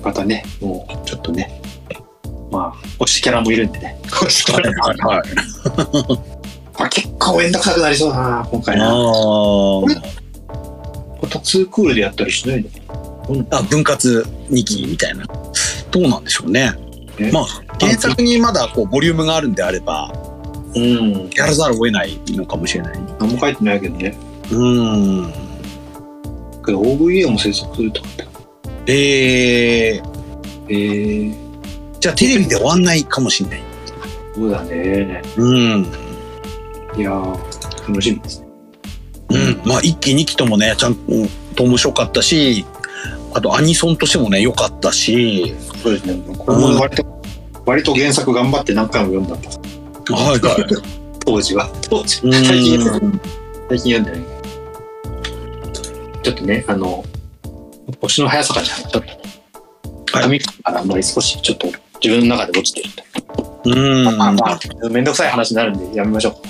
[0.03, 1.61] またね、もう、ちょっとね、
[2.51, 4.01] まあ、推しキャラもいるんでね。
[4.07, 5.23] 推しキャラはいはい。
[6.85, 8.87] あ結構めんどくさくなりそうだな、今回な。
[8.87, 12.65] あこれーこれツークールでやったりしない
[13.29, 13.45] の？
[13.51, 13.63] あ。
[13.63, 15.27] 分割2期みたいな。
[15.91, 16.73] どうなんでしょうね。
[17.19, 17.47] ねまあ、
[17.79, 20.13] 原作にまだこう、ボリュームがあるんであれば、
[20.75, 21.31] うん。
[21.35, 22.99] やらざるを得ないのかもしれない。
[23.19, 24.17] 何も書いてないけどね。
[24.51, 25.50] うん。
[26.65, 28.27] けど OVA も制作するとかって。
[28.87, 30.11] えー、
[30.69, 31.35] えー、
[32.01, 33.63] じゃあテレビで終わんないかもしれない。
[34.35, 35.23] そうだね。
[35.37, 35.87] うん。
[36.97, 38.49] いやー、楽しみですね。
[39.31, 39.61] うん。
[39.65, 40.95] まあ、1期2期ともね、ちゃん
[41.55, 42.65] と面白かったし、
[43.33, 46.21] あとアニソンとしてもね、良かったし、そうですね。
[46.37, 47.23] これも割と、
[47.67, 50.17] 割と原作頑張って何回も読んだんだ。
[50.17, 50.67] はいはい。
[51.25, 51.71] 当時は。
[51.89, 52.21] 当時。
[52.25, 52.81] うん最近、
[53.69, 54.40] 最近読んでない。
[56.23, 57.05] ちょっとね、あの、
[58.01, 58.79] 星の速さかじゃん。
[58.79, 59.21] ちょっと、はい
[60.13, 61.69] 紙からあんまり少しちょっと
[62.03, 62.89] 自分の中で落ちてる
[63.35, 63.61] と。
[63.65, 64.05] うん。
[64.05, 64.59] まあまあ、
[64.91, 66.35] めんどくさい話になるんでやめましょう。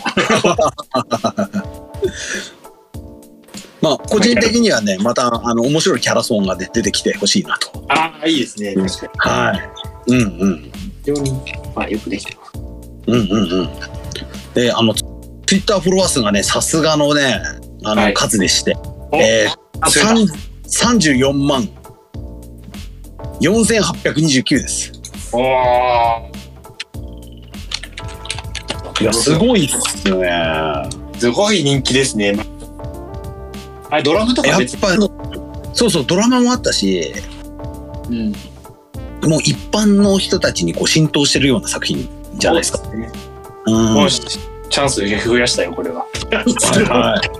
[3.83, 7.85] まあ、個人的にはね、また、あの、面白いキャラソンが、ね、出てきてほしいなと。
[7.89, 8.75] ああ、いいですね。
[8.75, 9.11] 確かに。
[9.19, 9.71] はい。
[10.09, 10.71] うんうん。
[11.05, 11.33] 非常に、
[11.75, 12.53] まあ、よくできてます。
[13.07, 13.71] うんうんうん。
[14.55, 15.03] で、あの、ツ
[15.57, 17.41] イッターフォロワー数がね、さすがのね、
[17.85, 20.35] あの、はい数でして、おえー、あそれだ
[20.67, 21.69] 三34万
[23.41, 24.93] 4829です。
[29.01, 30.31] いや、すごいっすよね。
[31.19, 32.39] すごい人気ですね。
[33.89, 34.61] あれ、ドラムとかやっ。
[34.81, 34.97] ぱ、
[35.73, 37.13] そうそう、ドラマもあったし、
[38.11, 38.33] うん。
[39.29, 42.79] もう一般の人たちにこう浸透してるような作品じゃないですか。
[42.79, 43.11] そうね。
[43.67, 43.95] うん。
[43.95, 46.07] もうチャンス増やしたよ、これは。
[46.31, 47.40] はい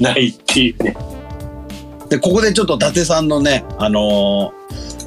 [0.00, 0.96] ないっていうね。
[2.08, 4.66] で、ここでちょっと伊達さんのね、あのー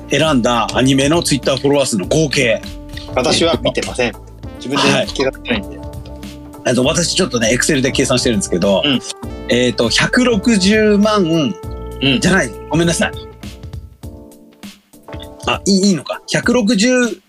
[0.09, 2.61] 選んだアニメのツイッターフォロワー数の合計。
[3.15, 4.13] 私は見てません。
[4.57, 5.79] 自分で気がつかないんで。
[6.65, 8.99] あと私ちょっとね、エクセルで計算してるんですけど、うん
[9.49, 13.11] えっ、と、160万、うんじゃない、ごめんなさい。
[15.47, 16.21] あ、いいいいのか。
[16.27, 17.21] 166、うん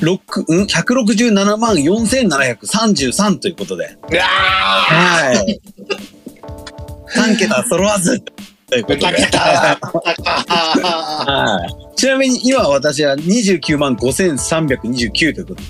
[0.00, 3.96] ?167 万4733ということで。
[4.10, 5.60] はい。
[7.14, 8.20] 3桁揃わず
[8.68, 9.06] ということで。
[9.06, 9.76] は
[11.68, 11.96] い。
[11.96, 15.62] ちなみに今私は29万5329ということ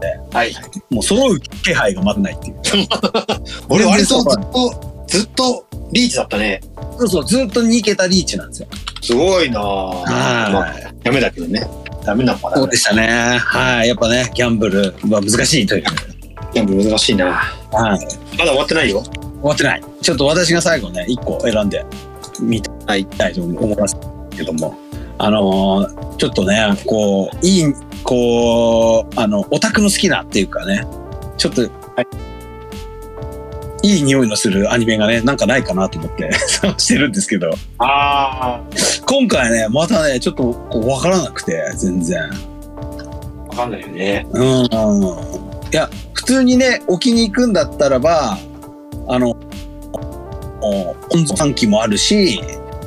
[0.00, 0.54] で、はい。
[0.90, 2.56] もう揃う気配がまずないっていう。
[3.68, 6.60] 俺割とずっと、ずっとリーチだったね。
[6.98, 8.68] そうそう、ずっと2桁リーチなんですよ。
[9.02, 9.62] すごいなぁ。
[9.62, 10.94] まあはい。
[11.02, 11.66] ダメだけどね。
[12.08, 13.36] ダメなのかなそうでしたね。
[13.38, 13.88] はい。
[13.88, 15.84] やっぱね、ギャンブルは難しいという。
[16.54, 17.34] 全部難しいな。
[17.70, 18.00] はい。
[18.38, 19.02] まだ終わってないよ。
[19.02, 19.82] 終わってない。
[20.00, 21.84] ちょっと私が最後ね、1個選んで
[22.40, 23.04] みたい
[23.34, 23.94] と思います
[24.34, 24.74] けども、
[25.18, 30.84] あのーちょっとね、こう、いい、こう、あの、オタクの好きなっていうかね、
[31.36, 31.62] ちょっと、
[33.82, 38.60] いい匂いのするアニメがね、なんかないかなと思って探 してるんですけど、あ
[39.10, 42.20] 今回ね、またね、ちょっとこうわからなくて、全然。
[42.24, 42.26] あ。
[43.48, 44.26] わかんないよね。
[44.32, 44.42] うん。
[44.44, 44.68] い
[45.72, 48.36] や、普通にね、置きに行くんだったらば、
[49.08, 49.30] あの、
[50.60, 52.42] お本尊3期もあるし、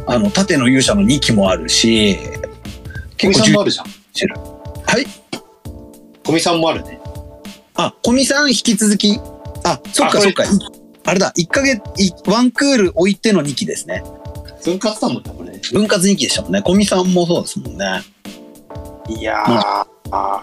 [0.06, 2.20] あの、縦の勇者の2期もあるし、
[3.20, 3.86] 小見さんもあるじゃん。
[3.88, 5.08] はい？
[6.24, 7.00] 小見さんもあるね。
[7.74, 9.20] あ、小見さん引き続き？
[9.64, 10.44] あ、そっかそっか。
[10.44, 10.48] い
[11.04, 14.04] あれだ、1ヶ月、いワンクール置いての2期ですね。
[14.64, 15.60] 分割だもんな、これ。
[15.72, 16.62] 分割2期でしたもんね。
[16.62, 18.02] 小見さんもそうですもんね。
[19.10, 19.86] いやー。
[20.12, 20.42] あ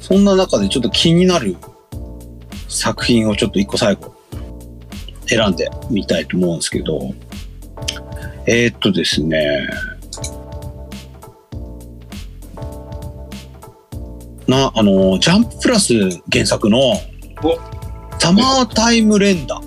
[0.00, 1.56] そんな中でちょっと気になる
[2.68, 4.14] 作品をちょっと一個最後
[5.26, 7.12] 選んでみたいと思うんですけど、
[8.46, 9.68] えー、っとですね、
[14.46, 15.92] な、あの、ジャンププラス
[16.32, 16.94] 原作の
[18.18, 19.60] サマータイム連打。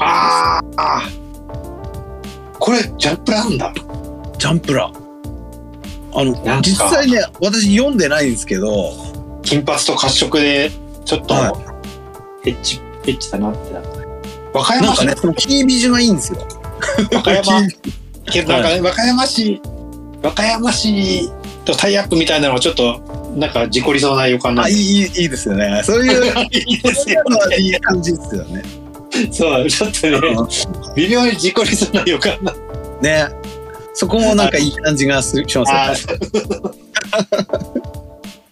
[0.00, 2.58] あーあー。
[2.58, 3.72] これ、ジャンプなんだ。
[4.38, 4.90] ジャンプラ。
[6.12, 8.92] あの実際ね、私読んでないんですけど、
[9.42, 10.70] 金髪と褐色で、
[11.04, 11.52] ちょっと、は
[12.44, 13.90] エッチ、エッチだなってなった。
[14.52, 16.38] 和歌山市、なんかね、そのキービジュがいいんですよ。
[17.12, 17.68] 和歌山、
[18.32, 19.60] け どなんかね、和歌山市、
[20.22, 21.30] 和歌山市
[21.64, 23.00] とタイアップみたいなのはちょっと、
[23.36, 25.82] なんか事故りそうな予感なんでい、いいいいですよね。
[25.84, 27.56] そういう、 いいですよね。
[27.58, 28.79] いい感じですよね。
[29.32, 30.20] そう、ちょっとね、
[30.96, 32.56] 微妙に事故りそうな予感なん
[33.02, 33.28] ね。
[33.94, 36.16] そこもなんかいい感じがすしますよ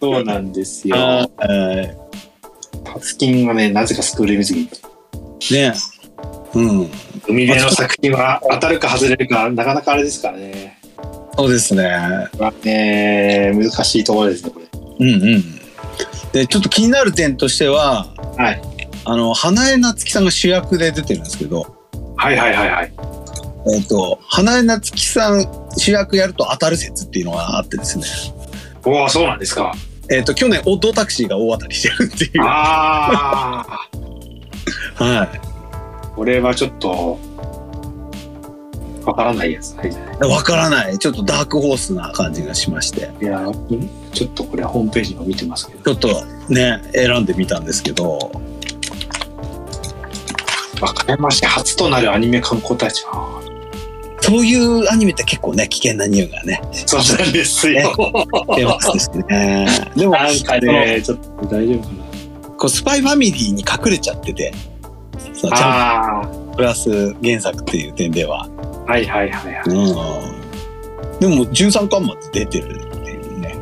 [0.01, 0.95] そうなんですよ。
[2.83, 4.69] パツキンはね、なぜかスクール水着。
[5.51, 5.73] ね。
[6.53, 6.89] うん。
[7.27, 10.79] 海辺の作品は当たるか外れるか、なかなかあれですからね。
[11.37, 11.83] そうですね。
[12.37, 14.65] まあね、難しいところですね、これ。
[14.99, 15.59] うんうん。
[16.31, 18.07] で、ちょっと気になる点としては、
[18.37, 18.61] はい。
[19.05, 21.75] あの、花江夏樹さんが主役で出てるんですけど、
[22.17, 22.93] はいはいはいはい。
[23.75, 25.45] えっ、と、花江夏樹さん
[25.77, 28.05] 主役やると当たる説っていうのがあってですね。
[28.85, 29.73] おお、そうなんですか。
[30.09, 32.41] えっ、と、去年、オッドタクシーが大当たりしてるっていう。
[32.41, 33.65] あ
[34.97, 35.41] あ、はい。
[36.15, 37.19] これはちょっと、
[39.05, 40.29] わからないやつないじゃない。
[40.29, 40.97] わからない。
[40.99, 43.09] ちょっとダークホースな感じがしまして。
[43.21, 43.41] いや、
[44.13, 48.31] ちょっとこれホームページも見てますけど、ちょっとね、選んでみたんですけど、
[50.79, 53.41] 和歌山市初となるアニメ観光大使か。
[54.21, 57.91] そういうアニメって結構ね、危険な匂いがね、そうなんですよ。
[58.55, 59.65] 出ますしね。
[59.95, 62.09] でも、なんかね、ちょっと大丈夫か
[62.59, 64.53] こうスパイファミリーに隠れちゃってて、
[65.33, 65.57] そのな。
[65.57, 68.47] ちゃああんとプラス原作っていう点では。
[68.47, 69.63] ー、はいはいはいはい。
[69.65, 71.19] うん。
[71.19, 73.55] でも13巻まで出てるっていうね。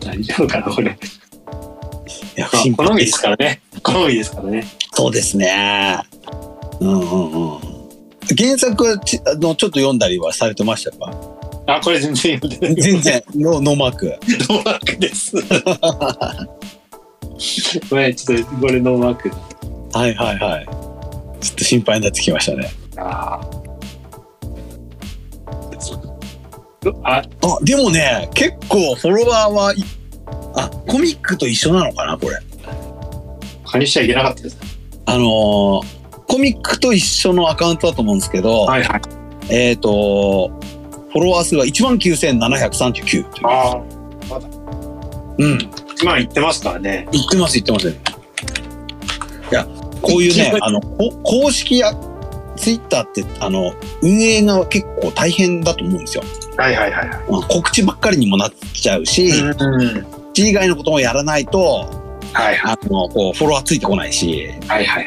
[0.00, 0.90] 大丈夫かな、これ。
[0.90, 3.62] いや、好みですからね。
[3.82, 4.66] 好みですからね。
[4.92, 6.02] そうですね。
[6.80, 7.60] うんうんうん。
[8.36, 11.10] 原作はちあのちょっと読んだりはされてましたか？
[11.66, 12.82] あ、これ全然読んでない。
[12.82, 14.06] 全然ノノーマーク。
[14.06, 15.32] ノーマークです。
[17.90, 19.30] ごめん、ちょっとこれノーマーク。
[19.96, 20.66] はいはいはい。
[21.40, 22.70] ちょっと心配になってきましたね。
[22.96, 23.40] ああ。
[27.04, 29.76] あ、あ、でもね、結構フォロワーはい、
[30.54, 32.38] あ、コミックと一緒なのかな、これ。
[33.66, 34.58] 加入しちゃいけなかったです。
[35.04, 35.97] あのー
[36.28, 39.00] コミックと一緒のアカウントだと思うんですけど、はいはい。
[39.50, 40.50] えっ、と、
[41.10, 43.46] フォロワー数は19,739という。
[43.46, 43.82] あ
[44.30, 44.38] あ。
[45.38, 45.58] うん。
[46.02, 47.08] 今言ってますからね。
[47.12, 47.88] 言ってます、言ってます。
[47.88, 47.94] い
[49.50, 49.66] や、
[50.02, 51.92] こういうね、あの、こ公式や、
[52.56, 53.72] ツイッターって、あの、
[54.02, 56.24] 運営が結構大変だと思うんですよ。
[56.56, 57.30] はいはいはいはい。
[57.30, 60.06] まあ告知ばっかりにもなっちゃうし、うん。
[60.34, 61.88] 以外のこともやらないと、
[62.32, 65.06] はいはいあの、こう、フォロワーついてこないし、はいはい。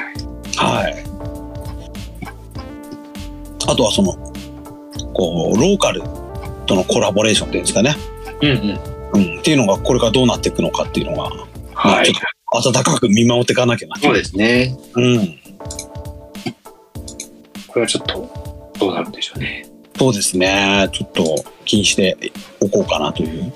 [0.55, 1.10] はい。
[3.71, 4.13] あとはその、
[5.13, 6.01] こう、ローカル
[6.65, 7.95] とのコラボレーションっていうんですかね。
[8.41, 9.33] うんうん。
[9.33, 9.39] うん。
[9.39, 11.29] っていうのが、これからどうなっていくのかっていうのが、
[11.73, 12.13] まあちょ
[12.69, 13.95] っと温かく見守っていかなきゃな。
[13.95, 14.77] そうですね。
[14.95, 15.39] うん。
[17.67, 19.65] これはちょっと、どうなるんでしょうね。
[19.97, 20.89] そうですね。
[20.91, 22.17] ちょっと気にして
[22.59, 23.53] おこうかなという。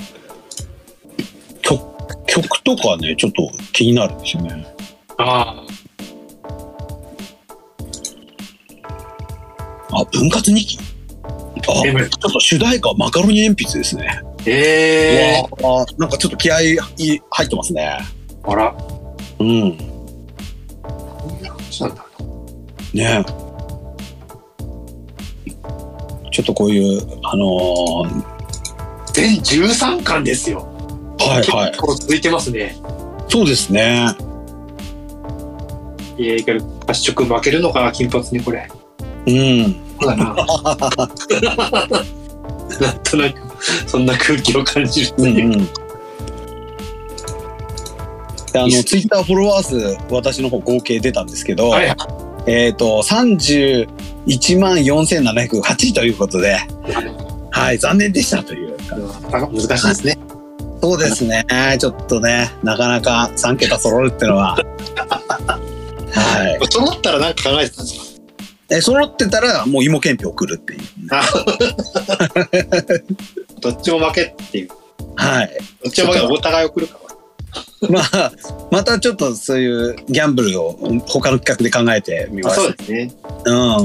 [1.61, 4.65] 曲、曲とかね、ちょっと気になるんですよね。
[5.17, 5.64] ああ、
[10.05, 10.77] 分割2期
[11.67, 14.21] あ、えちょっと主題歌はマカロニ鉛筆ですね。
[14.45, 17.97] ええうわあなんかちょっと気合い入ってますね。
[18.43, 18.51] ー。
[18.51, 18.75] あら。
[19.39, 19.77] うん。
[21.71, 22.05] そうなんだ。
[22.93, 23.25] ね
[26.31, 28.35] ちょっとこういう、あのー
[29.13, 30.67] 全13巻ですよ。
[31.19, 31.81] はいはい結。
[31.81, 32.75] 構続いてますね。
[33.29, 34.13] そうですね。
[36.17, 38.69] いや、けど、発色負けるのかな、金髪にこれ。
[39.25, 39.84] うん。
[40.05, 40.25] だな。
[42.81, 43.41] なんとなく、
[43.87, 45.45] そんな空気を感じるという。
[45.45, 45.65] うんうん。
[48.51, 51.97] であの、ツイッターフォロワー数、私の方合計出たんですけど、はいはい
[52.47, 53.87] えっ、と、31
[54.59, 56.59] 万4708ということで、
[57.49, 58.77] はい、残念でしたという。
[58.87, 60.17] 難しいですね。
[60.81, 61.43] そうですね。
[61.79, 64.55] ちょっとね、なかなか3桁揃うってのは。
[66.13, 66.67] はい。
[66.69, 68.14] そうなったらなんか考えてたんですか？
[68.69, 70.79] え、揃ってたらもう芋けんぴ送るっていう。
[73.61, 74.69] どっちも負けっていう。
[75.15, 75.57] はい。
[75.83, 76.99] どっちも負けお互い送るか
[77.89, 78.31] まあ、
[78.71, 80.73] またちょっとそういうギャンブルを
[81.07, 82.55] 他の企画で考えてみまら。
[82.55, 82.61] す。
[82.61, 83.11] そうですね。
[83.45, 83.53] うん。
[83.53, 83.77] ま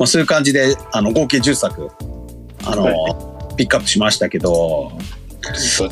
[0.00, 1.90] あそういう感じで、あの、合計10作、
[2.64, 2.92] あの、
[3.56, 4.92] ピックアップしましたけど、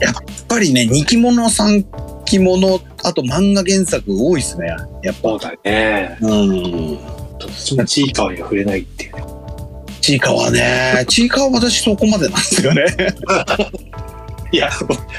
[0.00, 0.14] やっ
[0.48, 1.84] ぱりね、2期物、3
[2.24, 4.68] 期物、あと漫画原作多いですね。
[5.02, 5.28] やっぱ。
[5.28, 6.18] そうだね。
[6.20, 6.98] うん。
[7.44, 9.24] どっちもチーカーには触れないっていうね。
[10.00, 11.04] ちいかわね。
[11.08, 12.84] ちいかわ私そこまでなんですよね。
[14.52, 14.70] いや、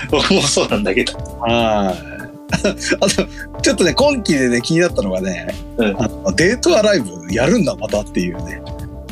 [0.09, 1.13] 僕もそうなんだけど。
[1.39, 2.15] はい。
[2.53, 8.61] あと、ちょっとね、今期でね、気になったのがね、うんあのデートアライブやるんだ、またっていうね。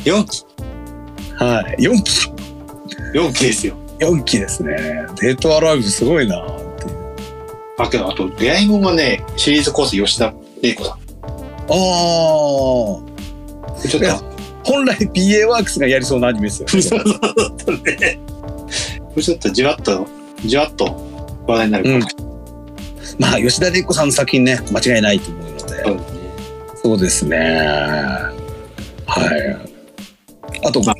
[0.04, 0.44] 4期、
[1.36, 1.82] はい。
[1.82, 2.30] 4期、
[3.14, 3.76] 4期ですよ。
[4.00, 4.76] 4期ですね。
[5.20, 6.46] デートアライブすごいなっ
[6.78, 7.14] ていう。
[7.78, 11.03] あ、けど、あと、出会いもんがね、シリーズコース吉田玲子さん。
[11.68, 11.74] ああ、
[13.88, 14.20] ちょっいや
[14.64, 16.68] 本来 PA ワークスがやりそうなアニメですよ。
[16.68, 18.18] そうそうそうね。
[19.20, 20.06] ちょっとじわっと、
[20.44, 20.84] じわっと
[21.46, 22.16] 話題になるかもし
[23.18, 26.14] まあ、吉田玲子さんの作品ね、間違いないと思うので。
[26.82, 27.38] そうですね。
[29.06, 29.56] はい。
[30.64, 30.94] あと、ま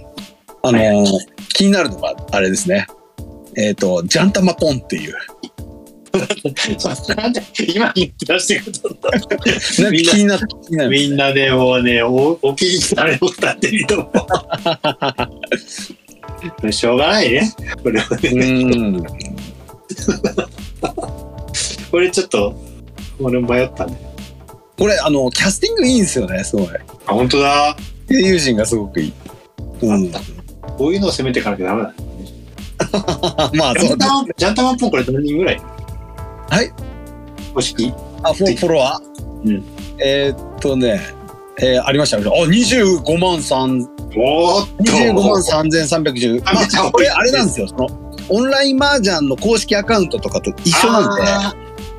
[0.63, 1.05] あのー
[1.55, 2.87] 気になるのが、あれですね。
[3.57, 5.15] えっ、と、ジャンタマポンっていう。
[7.17, 7.43] なんで
[7.75, 9.11] 今言って出してくるんだ。
[9.11, 9.37] なんか
[9.93, 10.47] 気になって。
[10.89, 14.11] みんなでもうね、おお気に入られもったってると思
[16.67, 16.73] う。
[16.73, 17.53] しょうがないね。
[17.83, 18.63] これはうね。
[18.65, 19.03] ん。
[21.91, 22.55] これちょっと、
[23.21, 23.97] 俺迷ったね。
[24.79, 26.67] これ、あの、キャスティングいいんですよね、すごい。
[27.07, 27.77] あ、本当だ。
[28.09, 29.13] 声優陣がすごくいい。
[29.83, 30.11] うん。
[30.77, 31.95] こういうのを攻めていかなきゃダメだね。
[33.55, 33.97] まあ、そう
[34.37, 35.61] ジャンタマンポンこれ何人ぐらい？
[36.51, 36.73] はい。
[37.53, 37.93] 公式？
[38.23, 39.49] あ、フォフォロワー？
[39.49, 39.65] うん。
[40.03, 41.01] えーっとね、
[41.59, 42.19] えーありました。
[42.19, 43.87] あ、25万3、
[44.17, 45.25] おーっと25万
[45.65, 46.45] 3310。
[46.45, 47.69] まあれ、あれなんですよ。
[47.69, 47.89] その、
[48.29, 51.23] オンライン麻雀の公式アカウントとかと一緒なんで、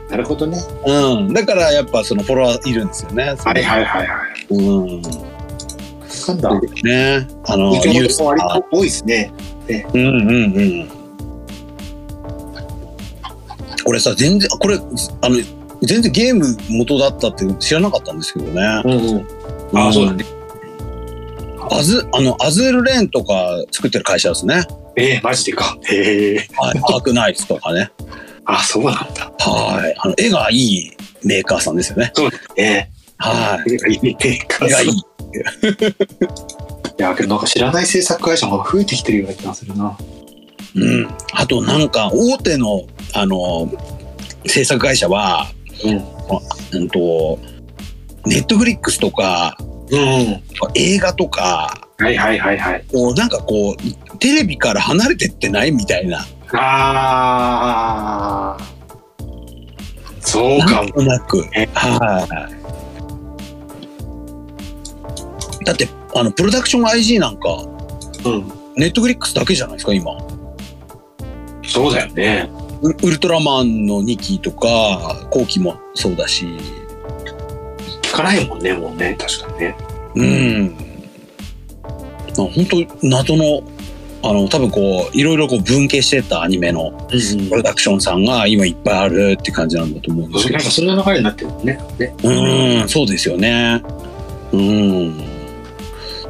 [0.09, 0.57] なるほどね。
[0.85, 1.33] うん。
[1.33, 3.23] だから、やっぱ、そのフォロワーいるんですよね。
[3.23, 4.27] はいはいはいはい。
[4.49, 5.01] うん。
[5.01, 6.59] なんだ。
[6.83, 7.27] ね。
[7.45, 9.31] あの、ユース割と多いですね。
[9.93, 10.89] うんうんうん。
[13.85, 15.37] これさ、全然、これ、あの、
[15.83, 18.81] 全然ゲーム元だったって知らなかったんですけどね。
[18.83, 19.79] うんうん。
[19.79, 20.25] ああ、そうだね。
[21.71, 24.63] アズ、あの、アズールレーンとか作ってる会社ですね。
[24.97, 25.77] ええマジでか。
[25.83, 26.47] へえ。
[26.55, 26.77] はい。
[26.77, 27.91] アークナイツとかね。
[28.45, 29.31] あ、そうなんだ。
[29.39, 29.95] はい。
[29.97, 30.91] あの、絵がいい
[31.23, 32.11] メーカーさんですよね。
[32.13, 32.91] そうだね。
[33.17, 33.73] はい。
[33.73, 34.17] 絵がいいね。
[34.19, 34.37] 絵
[34.69, 34.89] がいい。
[34.89, 34.93] い
[36.97, 39.97] や、けどなんか知らない制作会社も増えてきてるような気がするな。
[40.75, 41.07] うん。
[41.33, 42.83] あとなんか、大手の、
[43.15, 43.71] あの、
[44.45, 45.47] 制作会社は、
[45.83, 46.03] うん。
[46.79, 47.39] うんと、
[48.25, 49.57] ネットフリックスとか、
[49.89, 49.99] うん。
[50.75, 52.83] 映画とか、はいはいはいはい。
[52.91, 53.75] こうなんかこう、
[54.17, 55.71] テレビから離れてってない？
[55.71, 56.25] みたいな。
[56.53, 58.63] ああ。
[60.19, 60.89] そうかも。
[60.89, 61.37] となく。
[61.51, 62.49] ねは
[65.61, 65.65] い。
[65.65, 67.63] だって、あの、プロダクション IG なんか、
[68.25, 68.51] うん。
[68.75, 70.11] ネットフリックスだけじゃないですか、今。
[71.63, 72.49] そうだよね。
[72.85, 76.45] ウウルトラマンの2期とか、後期もそうだし。
[78.03, 79.17] 聞かないもんね、もうね。
[79.19, 79.75] 確かにね。
[80.15, 80.75] うん。
[81.83, 83.63] あ本当謎の、
[84.21, 90.71] あの、多分こう、いろいろこう分家してたアニメのうんプロダクションさんが今いっぱいあるって感じなんだと思うんですけどなんか。
[90.71, 91.79] そんな流れになってるもんね。
[91.97, 92.15] ね。
[92.23, 93.81] うん、そうですよね。
[94.51, 95.17] うん。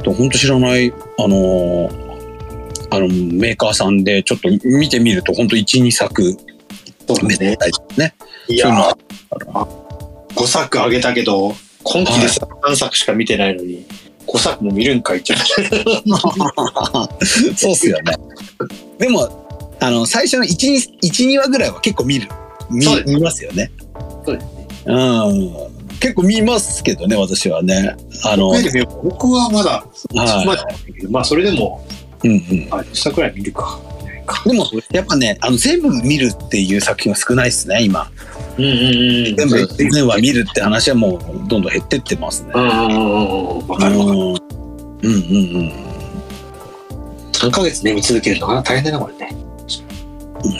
[0.02, 1.90] と本当知らない、あの、
[2.90, 6.36] あの、メーカーさんでちょっと見てみると、本当1、2作。
[7.22, 8.14] めったいですね。
[8.48, 13.86] いそういうのやはー、5作あげたけど、今期でさ3作しか見てないのに、
[14.26, 15.38] 5作も見るんかいっちゃう。
[17.54, 18.16] そうっすよね。
[18.98, 19.46] でも、
[19.80, 22.28] あの、最初の1、2, 2話ぐらいは結構見る。
[22.70, 23.70] 見見ますよね。
[24.24, 24.68] そうですね。
[24.86, 24.92] う
[25.32, 25.76] ん。
[26.00, 27.96] 結構見ますけどね、私はね。
[28.24, 28.64] あの、はい。
[29.02, 31.86] 僕はまだ、そこまでだけどまあそれでも、
[32.24, 32.68] うんうん。
[32.70, 33.80] あ、10作くらい見るか。
[34.44, 38.10] でも、やっぱね、あの、全部見るっていう作品は少ないですね、今。
[38.58, 39.36] うんうんうん。
[39.36, 42.50] 全部、全話見るって話はもうどんどん減ってってますね。
[42.54, 43.68] うんうんうんうん。
[43.68, 44.18] わかるわかる。
[44.18, 44.26] うん
[45.02, 45.86] うんうん
[47.32, 49.36] 3ヶ月ね、見続けるのが大変だな、これね。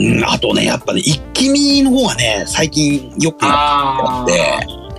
[0.01, 0.25] うん。
[0.25, 4.33] あとね、やっぱね、一気見の方がね、最近よくなあって、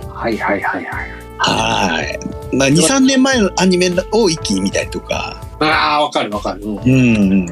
[0.08, 1.18] はいはいはいはい。
[1.38, 2.18] はい。
[2.52, 6.62] まあ、2、3年前のアニメを一気に見たりとか、ああ、わかるわかる。
[6.62, 6.78] うん。
[6.78, 7.46] うんうん。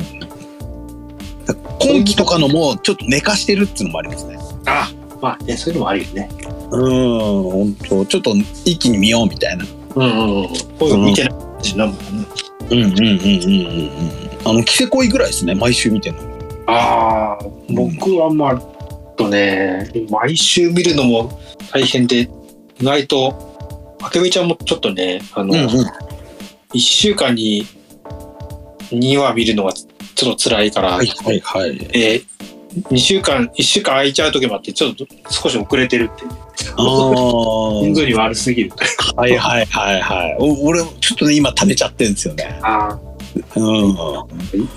[1.80, 4.38] 今期とかのもちょっと寝かしてるっていうのもありますね。
[4.66, 4.90] あ
[5.20, 6.28] まあね、そういうのもあるよね。
[6.70, 8.34] うん、本当ちょっと
[8.64, 9.64] 一気に見ようみたいな。
[9.94, 10.48] うんうんうん。
[10.48, 12.00] こういうの見てないしな、もんね。
[12.70, 13.90] うんうんうんうんうんうん。
[14.44, 16.22] あの、キセコイぐらいですね、毎週見てるの。
[16.66, 18.60] ああ、僕はまあ、
[19.16, 21.40] とね、毎週見るのも
[21.72, 22.28] 大変で、
[22.80, 25.54] 意外と、あけみちゃんもちょっとね、あの、
[26.72, 27.66] 一週間に
[28.90, 31.90] 2話見るのがちょっと辛いから、はいはいはい。
[31.92, 36.30] えー、2週間、1週間空いちゃう時もあって、ちょっと少し遅れてるっていう。
[36.30, 37.80] ああ。
[37.82, 38.72] 頻度に悪すぎる。
[39.16, 40.36] はいはいはいはい。
[40.38, 42.58] お俺、ちょっとね、今食べちゃってるんですよね。
[42.62, 42.98] ああ、
[43.56, 43.96] うん。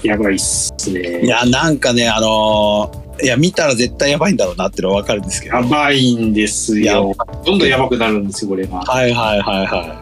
[0.04, 1.22] やばいっすね。
[1.26, 5.58] いや、なんかね、あのーいや、見たら絶対やばいんだろうなってのはわかるんですけど。
[5.58, 7.14] やばいんですよ。
[7.46, 8.78] どんどんやばくなるんですよ、これが。
[8.78, 10.02] はいはいはいは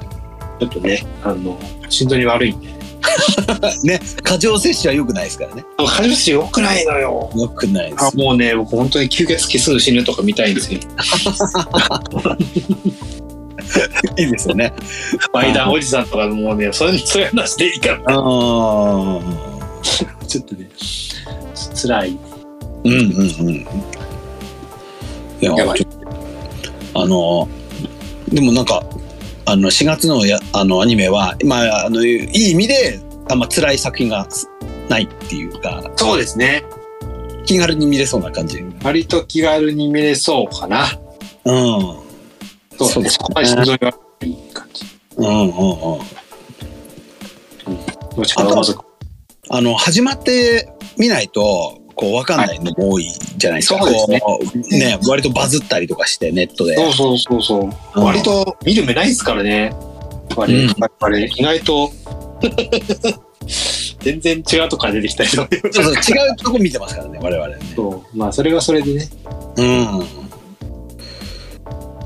[0.59, 1.57] ちょっとね、あの、
[1.89, 2.76] 心臓に悪いんで。
[3.83, 3.83] い。
[3.87, 5.63] ね、過剰摂取は良くないですからね。
[5.87, 7.29] カジュス良くないのよ。
[7.35, 8.05] 良くないです。
[8.05, 10.79] あもうね、僕本当に吸血鬼すぐ死ぬとか見たいんですよ。
[14.17, 14.73] いいですよね。
[15.33, 17.97] バイダンおじさんとかもうね、そういうそういう話でいいから。
[20.27, 20.69] ちょっとね、
[21.75, 22.17] 辛い。
[22.83, 22.99] うんうん
[23.47, 23.55] うん。
[23.59, 23.65] い
[25.41, 25.87] や、やばい
[26.93, 27.47] あの、
[28.29, 28.83] でもなんか、
[29.47, 34.27] あの、4月のやあのアニメは、まあ、あの、いい意味で、あんま辛い作品が
[34.89, 36.65] ないっていうか、そうですね。
[37.45, 38.57] 気軽に見れそうな感じ。
[38.57, 38.79] うん。
[38.83, 40.87] 割と気軽に見れそうかな。
[42.77, 44.85] そうそうですねそこまで心臓に悪い感じ。
[45.15, 45.51] うんうんうん。
[48.17, 48.43] どっちか？
[48.43, 48.85] と
[49.49, 53.79] あの、始まってみないと、こう、わかんないのも多いじゃないですか。
[53.79, 56.75] そうですねね、割とバズったりとかして、ネットで。
[56.75, 57.63] そうそうそうそう。
[57.63, 59.73] うん割と見る目ないですからね。
[60.35, 61.91] 我々、うん意外と
[64.01, 65.49] 全然違うとこから出てきたりとか。
[65.71, 65.97] そうそう、違
[66.31, 67.55] うとこ見てますからね、我々ね。
[67.75, 69.09] そうまあそれはそれでね。
[69.57, 70.05] うん。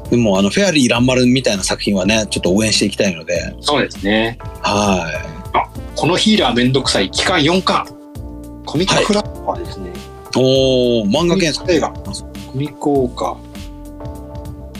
[0.09, 4.37] でも、あの、フェアリー・ランマルみたいな作品はね、ちょっと応援していきたいので、そうですね。
[4.61, 5.09] は
[5.95, 8.00] このヒーラーめんどくさい期間4巻。
[8.71, 9.89] コミッククラッパーですね。
[9.89, 9.93] い。
[10.37, 11.69] おー、漫画原作。
[11.69, 12.13] 映画コ
[12.55, 13.37] ミ効果。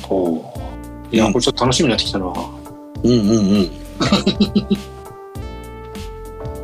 [0.10, 2.26] おーいや、うんこれちょっと楽しみになってきたな。
[2.26, 3.64] うんうんうん。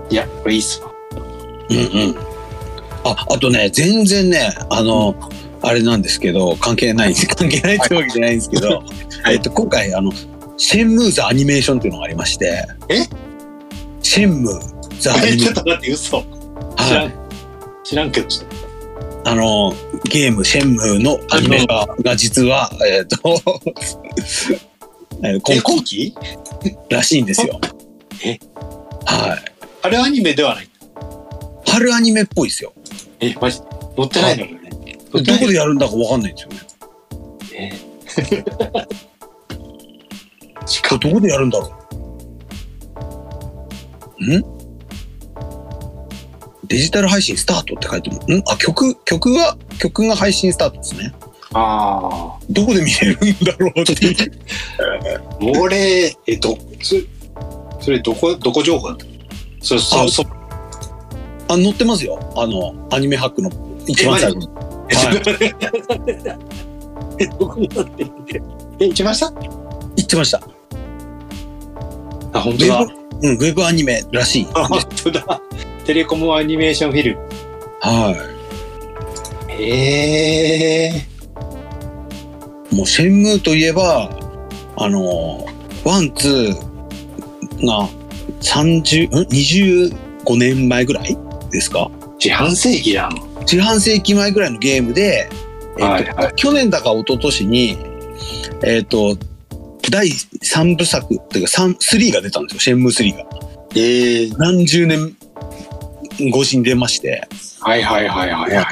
[0.10, 0.90] いや、これいいっすわ。
[1.70, 2.16] うんうん。
[3.04, 5.14] あ、あとね、全然ね、あの、
[5.62, 7.28] あれなんですけど、関係ないんです。
[7.28, 8.68] 関係ないってわけじゃないんですけど、
[9.24, 10.14] はいえっと、今回、あの、
[10.56, 13.04] シェンムーザアニメーションっていうのがありまして、え？
[14.02, 14.60] シェンムー
[15.02, 15.54] ザアニメえ、ーション。
[15.54, 16.37] ちょっと待って、嘘。
[16.88, 17.04] 知らん。
[17.06, 17.14] はい。
[17.84, 18.28] 知らんけど。
[19.26, 19.74] あの、
[20.06, 23.04] ゲーム、シェンムーのアニメがが実は、えっ、
[25.22, 26.16] ー今今期？
[26.90, 27.60] らしいんですよ。
[28.24, 28.40] え？
[29.06, 29.40] はい。
[29.84, 30.70] あれアニメではない？
[31.68, 32.74] 春アニメっぽいですよ。
[33.20, 33.58] え、マジ？
[33.98, 34.70] 載ってないのよね？
[35.12, 36.58] どこでやるんだかわかんないんですよね。
[37.54, 37.72] え？
[40.66, 41.74] し かどこでやるんだろ
[44.20, 44.38] う。
[44.38, 44.57] ん？
[46.68, 48.18] デジタル配信スタートって書いてる。
[48.38, 48.44] ん？
[48.48, 51.14] あ、曲、曲が、曲が配信スタートですね。
[51.54, 54.32] あどこで見れるんだろうっていう。
[55.58, 55.60] あ。
[55.62, 57.02] 俺、えっと、それ、
[57.80, 59.06] それどこ、どこ情報だった？
[59.62, 60.24] そ、そ、あそ、
[61.48, 62.20] あ、載ってますよ。
[62.36, 63.50] あの、アニメハックの
[63.88, 64.48] 一番最後に。
[64.48, 64.56] は
[67.18, 67.18] い。
[67.24, 68.06] え、どこになって
[68.86, 69.32] 一番下
[69.96, 70.42] 言ってました。
[72.38, 72.88] あ、本ウ当だ。
[73.22, 74.48] うん、ウェブアニメらしい。
[74.54, 75.42] あ、本当だ。
[75.86, 77.22] テレコムアニメーションフィルム。
[77.82, 78.16] は
[79.48, 81.06] へえ。
[82.72, 82.76] い。
[82.76, 84.10] もう、シェンムーといえば、
[84.76, 85.46] あの、
[85.84, 87.90] ワン、ツーが
[88.42, 91.18] 30、ん ?25 年前ぐらい
[91.52, 91.90] ですか？
[92.20, 93.16] 四半世紀やん。
[93.46, 97.78] 四半世紀前ぐらいのゲームで、えっとはいはい去年だか一昨年に、
[98.64, 99.16] えっ、と、
[99.92, 103.26] 第3部作っていうか3、3が出たんですよ、シェンムー3が。
[103.76, 104.30] ええ。
[104.38, 105.16] 何十年
[106.20, 107.28] 越しに出まして。
[107.60, 108.66] はいはいはいはいはい。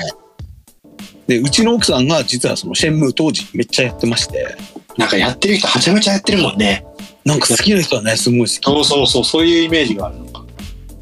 [1.27, 4.55] で、うちの奥さんが実はそのシェンムー当時めっちゃやってまして、
[4.97, 6.85] なんかやってる人はちゃめちゃやってるもんね。
[7.23, 8.59] なんか好きな人はね、すごい好き。
[8.61, 10.45] そうそうそう、そういうイメージがあるのか。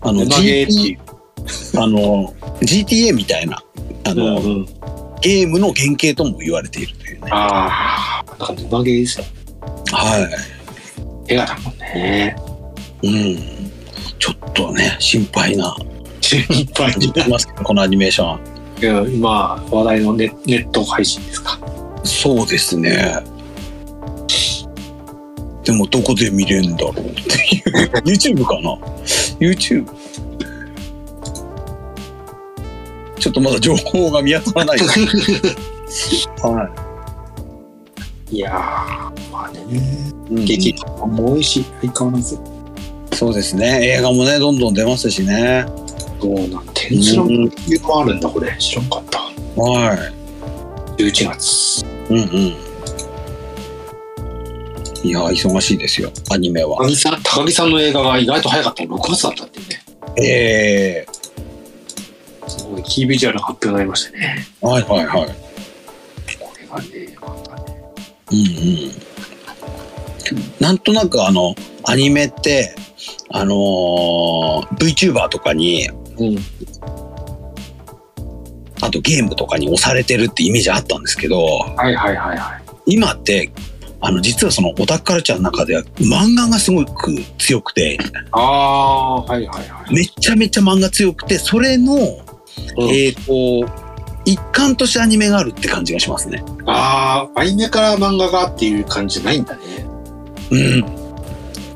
[0.01, 0.97] あの、GT
[1.76, 3.61] あの、GTA みたいな、
[4.05, 4.66] あの、うんうん。
[5.22, 7.30] ゲームの原型とも言われているというね。
[7.32, 9.26] ああ、なんかうまげですよ。
[9.93, 10.29] は
[11.27, 12.35] 絵がだもんね。
[13.01, 13.07] い。
[13.07, 13.37] うん。
[14.19, 15.75] ちょっとね、心配な、
[16.21, 16.41] 心
[16.73, 18.53] 配 にいますけど、このアニメーション。
[18.81, 21.57] いや今話題のネネット配信ですか。
[22.03, 23.17] そうですね。
[25.63, 27.91] でもどこで見れるんだろうっていう。
[28.03, 28.77] YouTube かな
[29.39, 29.85] ?YouTube?
[33.17, 34.79] ちょっとまだ情報が見当たらない。
[36.43, 36.82] はい
[38.39, 40.45] やー、まあね、い。
[40.45, 42.39] 劇場も多いし、相変わらず。
[43.13, 43.79] そうですね。
[43.97, 45.65] 映画もね、どんどん出ますしね。
[46.21, 48.55] そうなん、天スラもあるんだ、これ。
[48.57, 49.19] 知らんかった。
[49.61, 49.97] は
[50.97, 51.84] 11月。
[51.84, 51.86] い。
[52.09, 52.55] うんうん。
[55.03, 56.88] いや、忙しいですよ、アニメは高。
[56.88, 59.84] 木さん、高木さんの映画が意外と早かったの6月だったってね。
[60.25, 61.05] え
[62.47, 64.45] すごい、キービジュアルの発表になりましたね。
[64.61, 65.27] えはいはいはい。
[66.39, 67.03] これがね。
[68.34, 68.41] うんう
[68.89, 68.91] ん。
[70.59, 71.55] なんとなくあの、
[71.86, 72.75] アニメって、
[73.29, 76.38] あのー VTuber とかに、うん。
[78.81, 82.63] あとゲームとかに押されてるってイメージあったんですけど、はいはいはいはい。
[82.86, 83.51] 今って、
[84.01, 87.97] あの、実はそのオタクカルチャーの中では漫画がすごく強くて、
[88.31, 89.93] ああ、はいはいはい。
[89.93, 93.92] めちゃめちゃ漫画強くて、それの、うんえっ、と、
[94.26, 96.43] 一環としてアニメがあるって感じがしますね。
[96.65, 99.61] ああ、アニメから漫画がっていう感じじゃないんだね。
[100.51, 100.86] うん。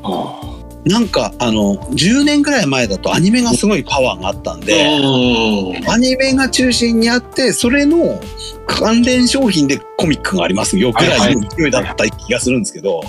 [0.02, 0.48] あ
[0.84, 5.90] なんか、あの、10年ぐらい前だとアニメがすごいパワーがあったんで、うん。
[5.90, 8.20] アニメが中心にあって、それの
[8.66, 13.02] 関連商品でコミックがありますよぐらいの勢いだった気がするんですけど、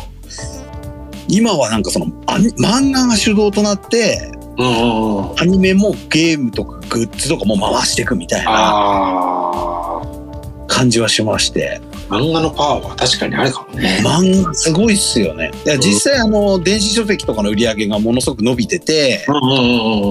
[1.28, 4.39] 今はなんかその漫画が主導となって、うん。
[4.62, 10.02] アニメもゲームとかグッズとかも回していくみたいな
[10.68, 14.02] 感じはしまして、漫画のパワーは確かにあるかもね。
[14.04, 15.52] 漫画すごいっすよね。
[15.66, 19.42] いや実際あの、電子書籍とかの売り上げがものすごく伸びてて、うんうん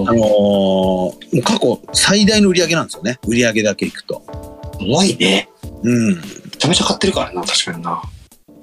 [0.01, 3.19] うんあのーもう過去最大の売り上げなんですよね。
[3.27, 4.23] 売り上げだけいくと。
[4.79, 5.49] 重いね。
[5.83, 6.15] うん。
[6.15, 6.21] め
[6.57, 8.01] ちゃめちゃ買ってるからな、確かにな。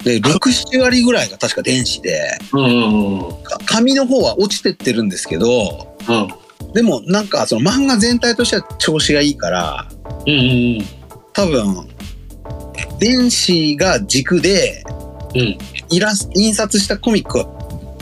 [0.07, 3.43] で、6、7割ぐらいが確か電子で、うんうんうん。
[3.43, 6.73] か紙の方は落ちてってるんですけど、うん。
[6.73, 9.89] でもなんかその漫画全体としては調子がいいから、
[10.25, 10.35] うんう
[10.79, 10.85] ん
[11.33, 11.89] 多分、
[13.01, 14.85] 電子が軸で、
[15.35, 15.59] うん
[15.91, 17.47] イラス印刷したコミックは、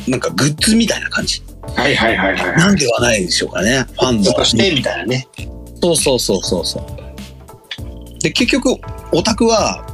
[0.06, 1.42] なんかグッズみたいな感じ
[1.74, 2.56] はいはいはいはい。
[2.58, 3.86] なんではないでしょうかね。
[3.94, 4.32] ファンの。
[4.34, 5.26] としてみたいなね。
[5.80, 8.18] そうそうそうそうそう。
[8.20, 8.76] で、結局、
[9.12, 9.93] オタクは、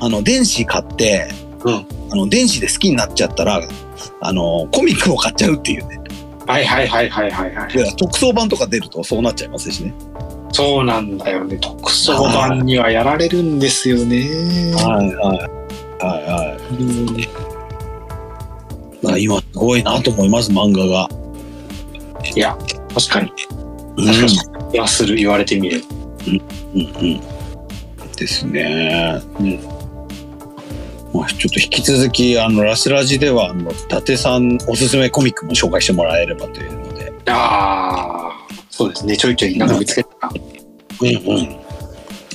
[0.00, 1.28] あの、電子買って、
[1.64, 3.60] うんあの、電子で好きになっちゃったら、
[4.20, 6.00] あの、コミックを買っちゃうっていうね。
[6.46, 7.72] はいはいはいはいはいはい。
[7.72, 9.92] で特装版とか出るとそうなっちゃいますしね。
[10.52, 11.58] そうなんだよね。
[11.60, 14.28] 特捜版にはやられるんですよね。
[14.76, 15.38] はいはい。
[16.04, 16.74] はいはい。
[16.76, 17.06] うん
[19.02, 21.08] まあ今すごいなと思います、漫画が。
[22.34, 22.56] いや、
[22.94, 23.32] 確かに。
[23.96, 24.24] うん確か
[24.66, 24.72] に。
[24.72, 25.84] 気がする、言われてみれば。
[26.28, 26.40] うん
[26.74, 27.20] うん。
[28.16, 29.20] ですね。
[29.40, 29.75] うん
[31.16, 37.12] まあ、ちょっと引き続き、あの、ラスラジでは、あの、伊達さんおすすめコミックも紹介してもらえればというので。
[37.26, 38.32] ああ、
[38.70, 39.16] そうですね。
[39.16, 40.30] ちょいちょいなんか見つけたら。
[41.00, 41.56] うんうん。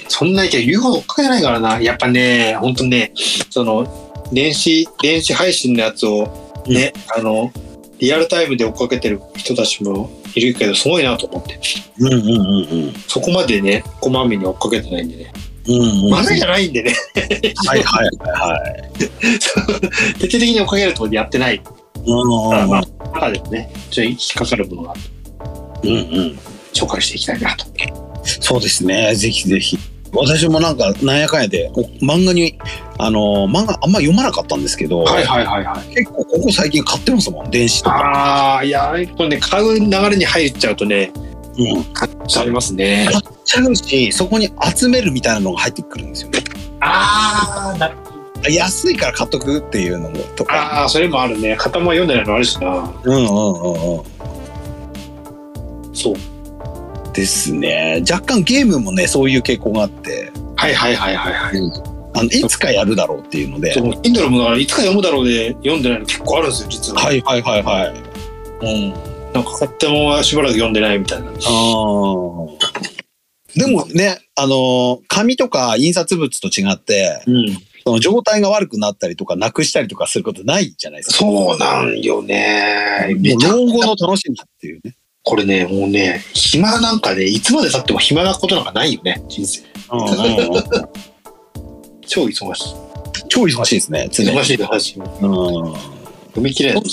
[0.07, 1.79] そんな意見言うほど追っかけないからな。
[1.79, 3.13] やっぱね、ほんとね、
[3.49, 3.87] その、
[4.33, 7.51] 電子、電子配信のやつをね、あの、
[7.99, 11.59] リアルタイムで追っかけてる人たちもいるけど、すごいなと思って。
[11.99, 12.93] うんうんうんうん。
[13.07, 15.33] そこまでね、こまめに追っかけてないんでね。
[15.67, 16.09] うんうん。
[16.09, 16.93] まだじゃないんでね。
[17.67, 18.91] はいはいはいはい。
[20.19, 21.61] 徹底的に追っかけるとやってない。
[22.05, 22.81] うんまあまあ、
[23.13, 24.93] 中でもね、ちょっと引っかかるものが
[25.83, 26.39] うんうん。
[26.73, 27.65] 紹介していきたいなと。
[28.23, 29.13] そうですね。
[29.15, 29.77] ぜひぜひ。
[30.13, 32.57] 私もなんか、なんやかんやで、お漫画に、
[32.97, 35.95] あの、漫画あんま読まなかったんですけど、はいはいはいはい。
[35.95, 37.95] 結構ここ最近買ってますもん、電子とか。
[37.95, 41.11] ああ、いや、これね、買う流れに入っちゃうとね、
[41.57, 41.83] うん。
[41.93, 43.07] 買っちゃいますね。
[43.11, 46.39] 買っちゃうし、そこに集めるみたいなのが入ってくるんですよね。
[46.79, 47.91] ああ、な
[48.49, 50.55] 安いから買っとくっていうのもとか。
[50.55, 51.55] ああ、それもあるね。
[51.57, 52.93] 型も読んでないのあるしな。
[53.03, 54.03] うんうんうんうん。
[55.93, 56.15] そう。
[57.13, 58.03] ですね。
[58.09, 61.91] 若干ゲームもね、そういう傾向があって、はいはいはいはいはい。
[62.13, 63.81] あの、いつかやるだろうっていうのでそ。
[63.81, 67.01] の、Kindle もだからいつか読むだろうで読んでないの結構あるんですよ、実は。
[67.01, 67.93] はいはいはいはい。
[68.61, 69.10] うん。
[69.33, 71.27] なんか買ってもしばらく読んでないみたいな。
[71.27, 72.57] あー
[73.55, 77.57] でもね、あの、紙とか印刷物と違って、うん。
[77.83, 81.17] その状態が悪くなったりとか、なくしたりとかすることないじゃないですか。
[81.17, 83.15] そうなんよね。
[83.19, 84.95] めもう老後の楽しみっていうね。
[85.23, 89.61] これね、もうね、暇なんかね、いつまで経っても暇なことなんかないよね、人生。
[92.07, 92.75] 超忙しい。
[93.29, 94.31] 超忙しいですね、常に。
[94.31, 94.99] 忙しい忙しい。
[94.99, 96.01] うん
[96.33, 96.83] 踏み切れない。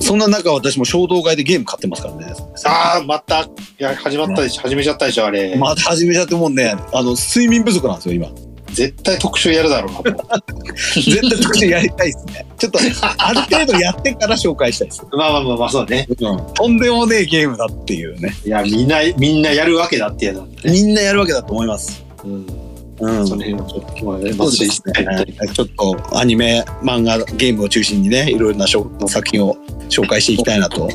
[0.00, 2.26] そんな中、私も衝動買いでゲーム買ってますからね。
[2.64, 5.56] ああ、また、いや、始まったでしょ、始めちゃったでしょ、あれ。
[5.56, 8.28] また始めちゃってもうね、あの、睡眠不足なんですよ、今。
[8.74, 10.54] 絶対特集やるだろうなと。
[10.94, 12.46] 絶対特集やりたいですね。
[12.58, 12.78] ちょっと、
[13.18, 15.02] ある程度やってから紹介したいです。
[15.12, 16.06] まあまあまあまあ、そうね。
[16.08, 16.16] うん。
[16.54, 18.34] とんでもねえゲームだっていうね。
[18.44, 20.72] いや、みんな、みんなやるわけだってやつなんでね。
[20.72, 22.04] みんなやるわけだと思います。
[22.24, 22.63] うん。
[23.00, 23.26] うん。
[23.26, 25.26] その辺をちょっと、まあね、そうですね。
[25.52, 29.56] ちょっとアニメ、漫画、ゲームを中心にね、いろいろな作品を
[29.88, 30.88] 紹介していきたいなと。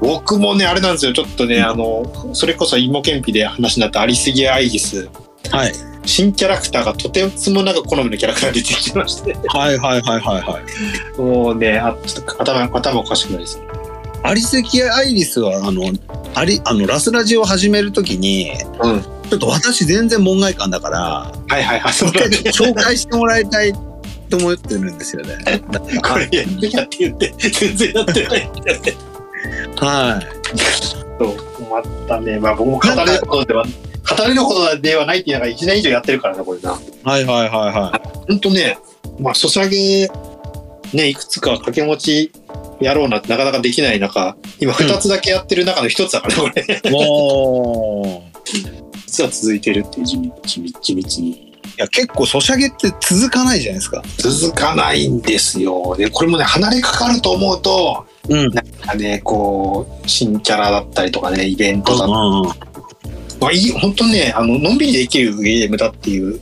[0.00, 5.08] 僕もね、あれなんですよ、ちょっとね、あの、それこそ芋けんぴで話になったアリスギア・アイギス。
[5.50, 5.72] はい。
[6.06, 9.36] 新キャラクターがとてつもなく好みのキャラクターが出てきまして。
[9.48, 10.60] はいはいはいはいは
[11.18, 11.20] い。
[11.20, 13.60] もうね、あちょっと頭、頭おかしくないです。
[14.22, 15.92] アリスキア・アイリスは、あの、
[16.34, 19.04] アリ、あの、ラスラジを始めるときに、うん。
[19.30, 20.98] ちょっと私全然門外漢だから、
[21.48, 21.92] はいはいはい。
[21.92, 23.72] そ一回ちょっと紹介してもらいたい
[24.28, 25.38] と思ってるんですよね。
[26.02, 28.94] これやってやって言って、全然やってないんだよね。
[29.76, 30.20] は
[31.18, 31.36] そう、
[31.70, 36.72] またね、まあ僕も語れることでは、語れることではないっていうのが1年以上やってるからな、これな。
[36.72, 36.74] い。
[37.04, 38.78] はいはいはいはほんとね、
[39.20, 40.10] まあ、ソシャゲ、
[40.92, 42.32] ね、いくつか掛け持ち
[42.80, 46.90] やろうなってなかなかできない中、今2つだけやってる中の1つだからね、これ。
[46.90, 46.92] い。
[46.92, 50.16] もう、実は続いてるっていう地
[50.62, 51.30] 道地道に。
[51.30, 54.02] いや結構ソシャゲって続かないじゃないですか。
[54.18, 55.96] 続かないんですよ。
[55.96, 58.50] で、これもね、離れかかると思うと、うん。
[58.50, 66.40] なんかね、こう、新キャラだったりとかね、イベントだったりうんまあ、いい、本当ね、あの、のんびりできるゲームだっていう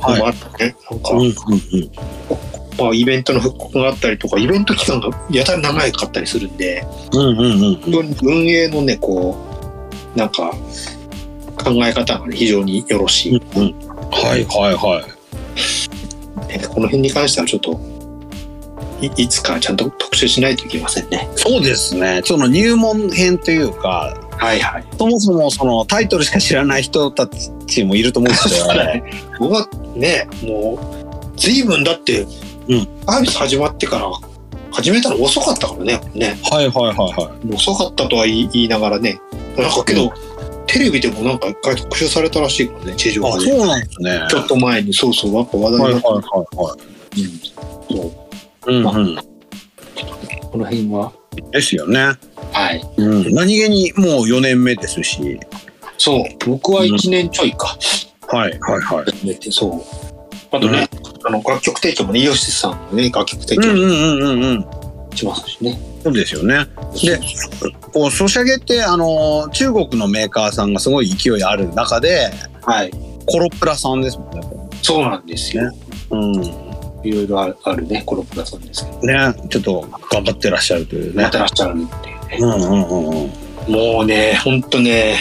[0.00, 1.32] のもあってね、なんか、うんうん
[2.78, 9.36] まあ、イベントの復刻があったりとか、イベント期間がやたら長かったりするんで、うんうんうん運営のね、こ
[10.14, 10.52] う、なんか、
[11.58, 13.42] 考え方がね、非常によろしい。
[13.56, 13.74] うんうん
[14.10, 16.48] はいはいはい。
[16.48, 17.78] ねこの辺に関してはちょっと、
[19.00, 21.28] いいつかちゃんと特集しないといけませんね。
[21.36, 22.22] そうですね。
[22.24, 24.84] その入門編というか、はいはい。
[24.96, 29.02] そもそもそのタイトルしか知らない人たちもいると思うんで すよね。
[29.38, 32.26] 僕はね、もう、随分だって、
[32.68, 34.10] うんサービス始まってから、
[34.70, 36.38] 始めたの遅かったからね、ね。
[36.50, 37.54] はいはいはいはい。
[37.54, 39.20] 遅かったとは言い言いながらね。
[39.56, 40.12] なんかけど、
[40.68, 43.50] テレビでもなんか一回特集されたらしいからね、地上あ、波で。
[43.50, 44.26] そうなんですね。
[44.30, 46.78] ちょっと前に、そうそう、やっぱ話題になっはいはいはいはい。
[47.88, 47.94] た。
[47.94, 48.12] そう
[48.66, 49.16] うんうん。
[50.50, 51.12] この辺は。
[51.52, 52.12] ですよね。
[52.52, 52.86] はい。
[52.98, 53.34] うん。
[53.34, 55.40] 何気にもう4年目ですし。
[55.96, 57.76] そう、僕は1年ちょいか。
[58.28, 59.04] はいはいはい。
[59.10, 59.82] 始めて、そう。
[60.50, 60.88] あとね、
[61.24, 64.52] あの、楽曲提供もね、イオシスさんのね、楽曲提供うんうんうんうんう
[65.14, 65.16] ん。
[65.16, 65.78] しますしね。
[66.02, 66.66] そうですよね。
[67.02, 67.18] で、
[67.92, 72.30] こう、ソシャゲって、あの、中国のメーカーさんがすごい勢いある中で、
[72.62, 72.90] はい。
[73.26, 74.40] コロプラさんですもんね。
[74.82, 75.70] そうなんですよ。
[76.10, 76.68] うん。
[77.04, 78.98] いろいろあるね、コロプラさんですけど。
[79.00, 81.32] ね、ちょっと頑張ってらっしゃるというねやっ。
[81.32, 82.36] てらっしゃるっていうね。
[82.40, 83.72] うんうんうんうん。
[83.94, 85.16] もうね、ほんとね、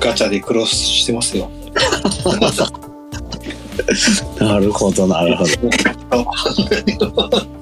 [0.00, 1.50] ガチャでクロスしてますよ。
[4.40, 5.52] なるほど、なるほど。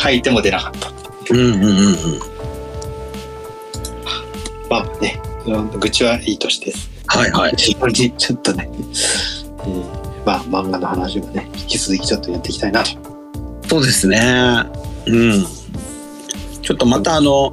[0.00, 0.90] 書いても出なかった。
[1.32, 1.96] うんうんうんうん。
[4.68, 6.72] まあね、うん愚痴はいいとして、
[7.06, 7.56] はいはい。
[7.56, 12.90] ちょっとね、えーまあ漫画の話もね、引き続きちょっとやっていきたいなと。
[13.68, 14.20] そうですね。
[15.06, 15.44] うん。
[16.62, 17.50] ちょっとまたあの、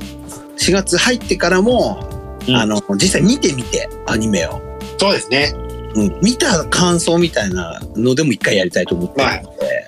[0.58, 2.04] 4月入ってからも、
[2.48, 4.62] うんあの、実際見てみて、アニメを。
[4.98, 5.54] そうですね。
[5.96, 6.20] うん。
[6.22, 9.88] 見た感想みたいなのでも一回やりたいと思ってるので。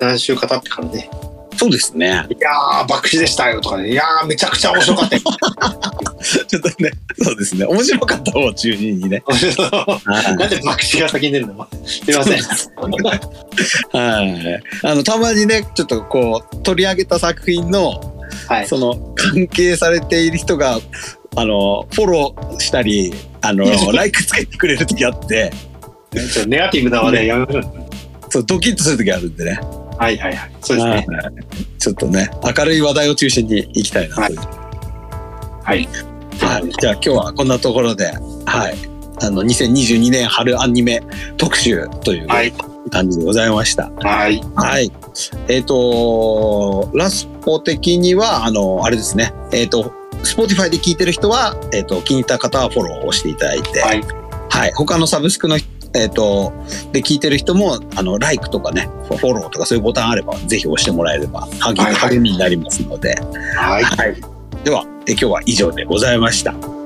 [0.00, 1.10] 何週か経ってからね、
[1.58, 2.06] そうですね。
[2.06, 5.22] いやー、爆死でしたよとかね、いやー、めちゃくちゃ面白かったよ。
[6.46, 6.90] ちょっとね、
[7.20, 7.64] そうですね。
[7.66, 9.22] 面白かった方を中心にね。
[9.26, 10.00] は
[10.38, 11.66] なんで爆死が先に出るの？
[11.84, 12.38] すいません。
[12.38, 12.40] い。
[13.92, 14.62] はい。
[14.84, 18.00] あの、たまにね、ちょっとこう、取り上げた作品の、
[18.46, 18.66] はい。
[18.68, 20.78] その、関係されている人が、
[21.34, 25.52] あの、フォローしたり、あの、ライクつけてくれる時あって、
[26.46, 27.64] ネガティブな話題やめましょう。
[28.30, 29.60] そう、ドキッとする時あるんでね。
[29.98, 30.50] はいはいはい。
[30.60, 31.16] そうですね。
[31.16, 34.38] はいちょっとね、明るい話題を中心に行きたいなという。
[34.38, 35.88] はい。
[36.40, 36.70] はい。
[36.80, 38.12] じゃあ今日はこんなところで、
[38.46, 38.74] はい。
[39.22, 41.00] あの、2022年春アニメ
[41.36, 42.52] 特集というはい。
[42.90, 43.90] 感じでございました。
[44.00, 44.42] はい。
[44.56, 44.90] はい。
[45.48, 49.32] えっ、と、ラスポ的には、あの、あれですね。
[49.52, 49.92] えっ、と、
[50.24, 54.02] Spotify で聞いてる人は、えっ、と、気に入った方はフォローをしていただいて、はい。
[54.48, 54.72] はい。
[54.74, 55.58] 他のサブスクの、
[55.98, 56.52] えっ、と、
[56.92, 63.14] で聞いてる人も、あの、ライクとかね、フォローとかそういうボタンあれば、ぜひ押してもらえれば、励みはいはい励みになりますので、
[63.56, 63.84] はい。
[63.84, 64.16] はい。
[64.64, 66.77] では、え今日は以上でございました。